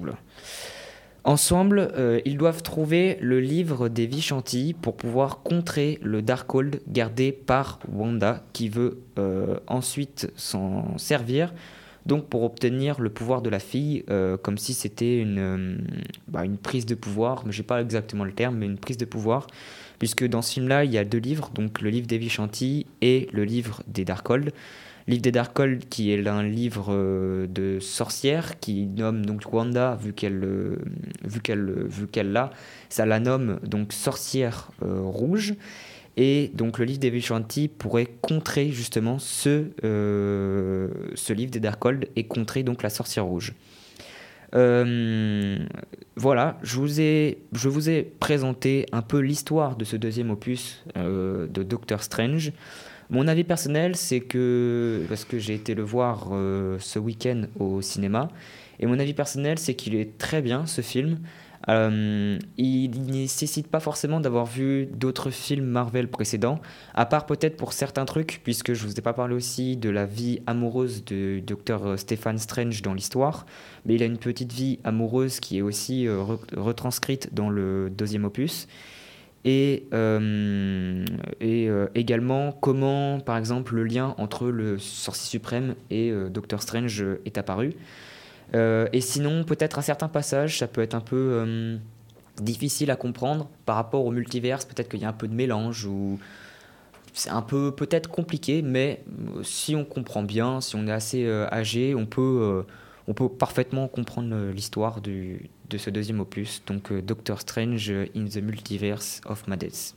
oula. 0.00 0.18
Ensemble, 1.24 1.92
euh, 1.96 2.20
ils 2.24 2.36
doivent 2.36 2.62
trouver 2.62 3.16
le 3.20 3.38
livre 3.38 3.88
des 3.88 4.06
Vishanti 4.06 4.74
pour 4.74 4.96
pouvoir 4.96 5.42
contrer 5.42 6.00
le 6.02 6.20
Darkhold 6.20 6.80
gardé 6.88 7.30
par 7.30 7.78
Wanda, 7.92 8.42
qui 8.52 8.68
veut 8.68 8.98
euh, 9.18 9.58
ensuite 9.68 10.32
s'en 10.34 10.98
servir, 10.98 11.54
donc 12.06 12.26
pour 12.28 12.42
obtenir 12.42 13.00
le 13.00 13.08
pouvoir 13.08 13.40
de 13.40 13.50
la 13.50 13.60
fille, 13.60 14.04
euh, 14.10 14.36
comme 14.36 14.58
si 14.58 14.74
c'était 14.74 15.18
une, 15.18 15.86
bah, 16.26 16.44
une 16.44 16.58
prise 16.58 16.86
de 16.86 16.96
pouvoir, 16.96 17.44
mais 17.46 17.52
j'ai 17.52 17.62
pas 17.62 17.80
exactement 17.80 18.24
le 18.24 18.32
terme, 18.32 18.56
mais 18.56 18.66
une 18.66 18.78
prise 18.78 18.96
de 18.96 19.04
pouvoir, 19.04 19.46
puisque 20.00 20.26
dans 20.26 20.42
ce 20.42 20.54
film-là, 20.54 20.84
il 20.84 20.90
y 20.90 20.98
a 20.98 21.04
deux 21.04 21.18
livres, 21.18 21.52
donc 21.54 21.82
le 21.82 21.90
livre 21.90 22.08
des 22.08 22.18
Vishanti 22.18 22.86
et 23.00 23.28
le 23.32 23.44
livre 23.44 23.84
des 23.86 24.04
Darkhold. 24.04 24.52
Livre 25.08 25.22
des 25.22 25.32
Darkhold 25.32 25.88
qui 25.88 26.12
est 26.12 26.26
un 26.28 26.42
livre 26.42 26.86
euh, 26.90 27.46
de 27.48 27.80
sorcière 27.80 28.60
qui 28.60 28.86
nomme 28.86 29.26
donc 29.26 29.52
Wanda 29.52 29.98
vu 30.00 30.12
qu'elle 30.12 30.44
euh, 30.44 30.76
euh, 31.50 31.84
vu 31.88 32.06
qu'elle 32.06 32.32
l'a 32.32 32.50
ça 32.88 33.04
la 33.04 33.18
nomme 33.18 33.58
donc 33.66 33.92
sorcière 33.92 34.70
rouge 34.80 35.54
et 36.16 36.50
donc 36.54 36.78
le 36.78 36.84
livre 36.84 37.00
des 37.00 37.10
Vishanti 37.10 37.68
pourrait 37.68 38.08
contrer 38.20 38.70
justement 38.70 39.18
ce 39.18 39.64
livre 41.32 41.50
des 41.50 41.60
Darkhold 41.60 42.08
et 42.16 42.24
contrer 42.24 42.62
donc 42.62 42.82
la 42.82 42.90
sorcière 42.90 43.24
rouge. 43.24 43.54
Voilà, 46.14 46.58
je 46.62 46.76
vous, 46.76 47.00
ai, 47.00 47.38
je 47.52 47.70
vous 47.70 47.88
ai 47.88 48.02
présenté 48.02 48.84
un 48.92 49.00
peu 49.00 49.20
l'histoire 49.20 49.76
de 49.76 49.84
ce 49.86 49.96
deuxième 49.96 50.30
opus 50.30 50.84
de 50.94 51.62
Doctor 51.62 52.02
Strange. 52.02 52.52
Mon 53.12 53.28
avis 53.28 53.44
personnel, 53.44 53.94
c'est 53.94 54.20
que, 54.20 55.04
parce 55.06 55.26
que 55.26 55.38
j'ai 55.38 55.52
été 55.52 55.74
le 55.74 55.82
voir 55.82 56.30
euh, 56.32 56.78
ce 56.80 56.98
week-end 56.98 57.42
au 57.60 57.82
cinéma, 57.82 58.30
et 58.80 58.86
mon 58.86 58.98
avis 58.98 59.12
personnel, 59.12 59.58
c'est 59.58 59.74
qu'il 59.74 59.94
est 59.94 60.16
très 60.16 60.40
bien 60.40 60.64
ce 60.64 60.80
film. 60.80 61.18
Euh, 61.68 62.38
il 62.56 63.02
ne 63.02 63.12
nécessite 63.12 63.68
pas 63.68 63.80
forcément 63.80 64.18
d'avoir 64.18 64.46
vu 64.46 64.86
d'autres 64.86 65.28
films 65.30 65.66
Marvel 65.66 66.08
précédents, 66.08 66.58
à 66.94 67.04
part 67.04 67.26
peut-être 67.26 67.58
pour 67.58 67.74
certains 67.74 68.06
trucs, 68.06 68.40
puisque 68.44 68.72
je 68.72 68.86
vous 68.86 68.98
ai 68.98 69.02
pas 69.02 69.12
parlé 69.12 69.34
aussi 69.34 69.76
de 69.76 69.90
la 69.90 70.06
vie 70.06 70.40
amoureuse 70.46 71.04
de 71.04 71.42
Dr 71.46 71.98
Stephen 71.98 72.38
Strange 72.38 72.80
dans 72.80 72.94
l'histoire, 72.94 73.44
mais 73.84 73.94
il 73.94 74.02
a 74.02 74.06
une 74.06 74.18
petite 74.18 74.54
vie 74.54 74.78
amoureuse 74.84 75.38
qui 75.38 75.58
est 75.58 75.62
aussi 75.62 76.08
euh, 76.08 76.22
re- 76.22 76.58
retranscrite 76.58 77.34
dans 77.34 77.50
le 77.50 77.90
deuxième 77.90 78.24
opus. 78.24 78.68
Et, 79.44 79.88
euh, 79.92 81.04
euh, 81.42 81.86
également 81.94 82.52
comment, 82.52 83.18
par 83.20 83.36
exemple, 83.36 83.74
le 83.74 83.84
lien 83.84 84.14
entre 84.18 84.48
le 84.48 84.78
sorcier 84.78 85.30
suprême 85.30 85.74
et 85.90 86.10
euh, 86.10 86.28
Doctor 86.28 86.62
Strange 86.62 87.04
est 87.24 87.38
apparu. 87.38 87.74
Et 88.54 89.00
sinon, 89.00 89.44
peut-être 89.44 89.78
à 89.78 89.82
certains 89.82 90.08
passages, 90.08 90.58
ça 90.58 90.66
peut 90.66 90.82
être 90.82 90.94
un 90.94 91.00
peu 91.00 91.78
difficile 92.36 92.90
à 92.90 92.96
comprendre 92.96 93.48
par 93.64 93.76
rapport 93.76 94.04
au 94.04 94.10
multiverse. 94.10 94.66
Peut-être 94.66 94.90
qu'il 94.90 95.00
y 95.00 95.06
a 95.06 95.08
un 95.08 95.14
peu 95.14 95.26
de 95.26 95.32
mélange 95.32 95.86
ou 95.86 96.18
c'est 97.14 97.30
un 97.30 97.40
peu 97.40 97.74
peut-être 97.74 98.10
compliqué, 98.10 98.60
mais 98.60 99.02
si 99.42 99.74
on 99.74 99.86
comprend 99.86 100.22
bien, 100.22 100.60
si 100.60 100.76
on 100.76 100.86
est 100.86 100.92
assez 100.92 101.26
âgé, 101.50 101.94
on 101.94 102.04
peut, 102.04 102.66
on 103.08 103.14
peut 103.14 103.28
parfaitement 103.28 103.88
comprendre 103.88 104.30
euh, 104.32 104.52
l'histoire 104.52 105.00
du- 105.00 105.48
de 105.70 105.78
ce 105.78 105.90
deuxième 105.90 106.20
opus, 106.20 106.62
donc 106.66 106.92
euh, 106.92 107.00
Doctor 107.02 107.40
Strange 107.40 107.90
in 108.16 108.24
the 108.26 108.36
Multiverse 108.36 109.20
of 109.26 109.46
Madness. 109.48 109.94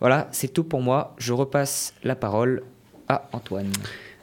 Voilà, 0.00 0.28
c'est 0.32 0.52
tout 0.52 0.64
pour 0.64 0.80
moi. 0.80 1.14
Je 1.18 1.32
repasse 1.32 1.94
la 2.04 2.14
parole 2.16 2.62
à 3.08 3.28
Antoine. 3.32 3.70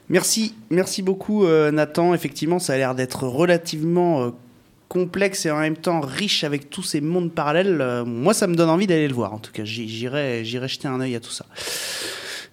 Merci, 0.10 0.54
merci 0.70 1.02
beaucoup 1.02 1.46
euh, 1.46 1.72
Nathan. 1.72 2.14
Effectivement, 2.14 2.60
ça 2.60 2.74
a 2.74 2.78
l'air 2.78 2.96
d'être 2.96 3.24
relativement 3.28 4.34
complexe 4.88 5.46
et 5.48 5.52
en 5.52 5.60
même 5.60 5.76
temps 5.78 6.00
riche 6.00 6.44
avec 6.44 6.70
tous 6.70 6.84
ces 6.84 7.02
mondes 7.02 7.32
parallèles. 7.32 8.04
Moi, 8.06 8.34
ça 8.36 8.46
me 8.48 8.56
donne 8.56 8.70
envie 8.70 8.88
d'aller 8.88 9.08
le 9.08 9.14
voir. 9.16 9.34
En 9.34 9.40
tout 9.40 9.52
cas, 9.52 9.66
j'irai, 9.66 10.46
j'irai 10.46 10.68
jeter 10.68 10.88
un 10.88 11.02
œil 11.02 11.16
à 11.16 11.20
tout 11.20 11.32
ça. 11.32 11.46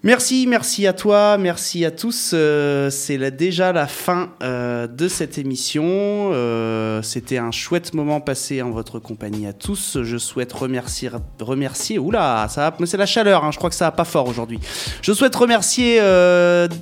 Merci, 0.04 0.48
merci 0.48 0.84
à 0.88 0.92
toi, 0.92 1.38
merci 1.38 1.84
à 1.84 1.92
tous. 1.92 2.32
Euh, 2.34 2.90
c'est 2.90 3.18
déjà 3.30 3.72
la 3.72 3.86
fin 3.86 4.30
euh, 4.42 4.88
de 4.88 5.06
cette 5.06 5.38
émission. 5.38 5.84
Euh, 5.86 7.02
C'était 7.02 7.38
un 7.38 7.52
chouette 7.52 7.94
moment 7.94 8.20
passé 8.20 8.62
en 8.62 8.72
votre 8.72 8.98
compagnie 8.98 9.46
à 9.46 9.52
tous. 9.52 9.98
Je 10.02 10.18
souhaite 10.18 10.52
remercier, 10.52 11.08
remercier. 11.38 12.00
Oula, 12.00 12.48
ça 12.50 12.76
c'est 12.84 12.96
la 12.96 13.06
chaleur. 13.06 13.44
hein, 13.44 13.52
je 13.52 13.58
crois 13.58 13.70
que 13.70 13.76
ça 13.76 13.84
va 13.84 13.92
pas 13.92 14.04
fort 14.04 14.26
aujourd'hui. 14.26 14.58
Je 15.02 15.12
souhaite 15.12 15.36
remercier 15.36 16.00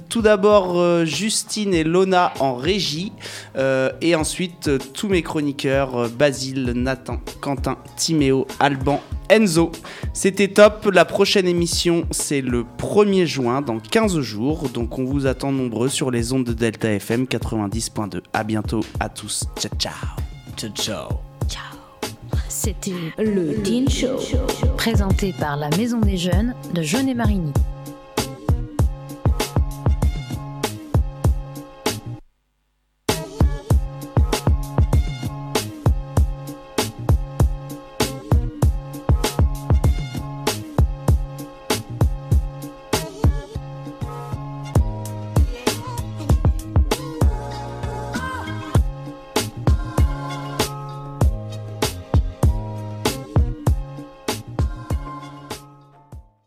tout 0.08 0.22
d'abord 0.22 1.04
Justine 1.04 1.74
et 1.74 1.84
Lona 1.84 2.32
en 2.40 2.54
régie, 2.54 3.12
et 4.00 4.14
ensuite 4.14 4.70
tous 4.94 5.08
mes 5.08 5.20
chroniqueurs 5.22 6.08
Basile, 6.08 6.72
Nathan, 6.74 7.20
Quentin, 7.42 7.76
Timéo, 7.96 8.46
Alban, 8.60 9.02
Enzo. 9.30 9.72
C'était 10.12 10.48
top. 10.48 10.90
La 10.92 11.04
prochaine 11.04 11.46
émission, 11.46 12.06
c'est 12.10 12.40
le 12.40 12.64
1er 12.78 13.24
juin, 13.24 13.62
dans 13.62 13.78
15 13.78 14.20
jours. 14.20 14.68
Donc 14.68 14.98
on 14.98 15.04
vous 15.04 15.26
attend 15.26 15.52
nombreux 15.52 15.88
sur 15.88 16.10
les 16.10 16.32
ondes 16.32 16.44
de 16.44 16.52
Delta 16.52 16.90
FM 16.92 17.24
90.2. 17.24 18.20
À 18.32 18.44
bientôt 18.44 18.80
à 18.98 19.08
tous. 19.08 19.44
Ciao, 19.58 19.72
ciao. 19.78 19.92
Ciao, 20.56 20.70
ciao. 20.70 21.08
C'était 22.48 22.92
le 23.18 23.62
Teen 23.62 23.88
Show. 23.88 24.18
Présenté 24.76 25.32
par 25.38 25.56
la 25.56 25.70
Maison 25.70 26.00
des 26.00 26.18
Jeunes 26.18 26.54
de 26.74 26.82
Jeunet 26.82 27.14
Marigny. 27.14 27.52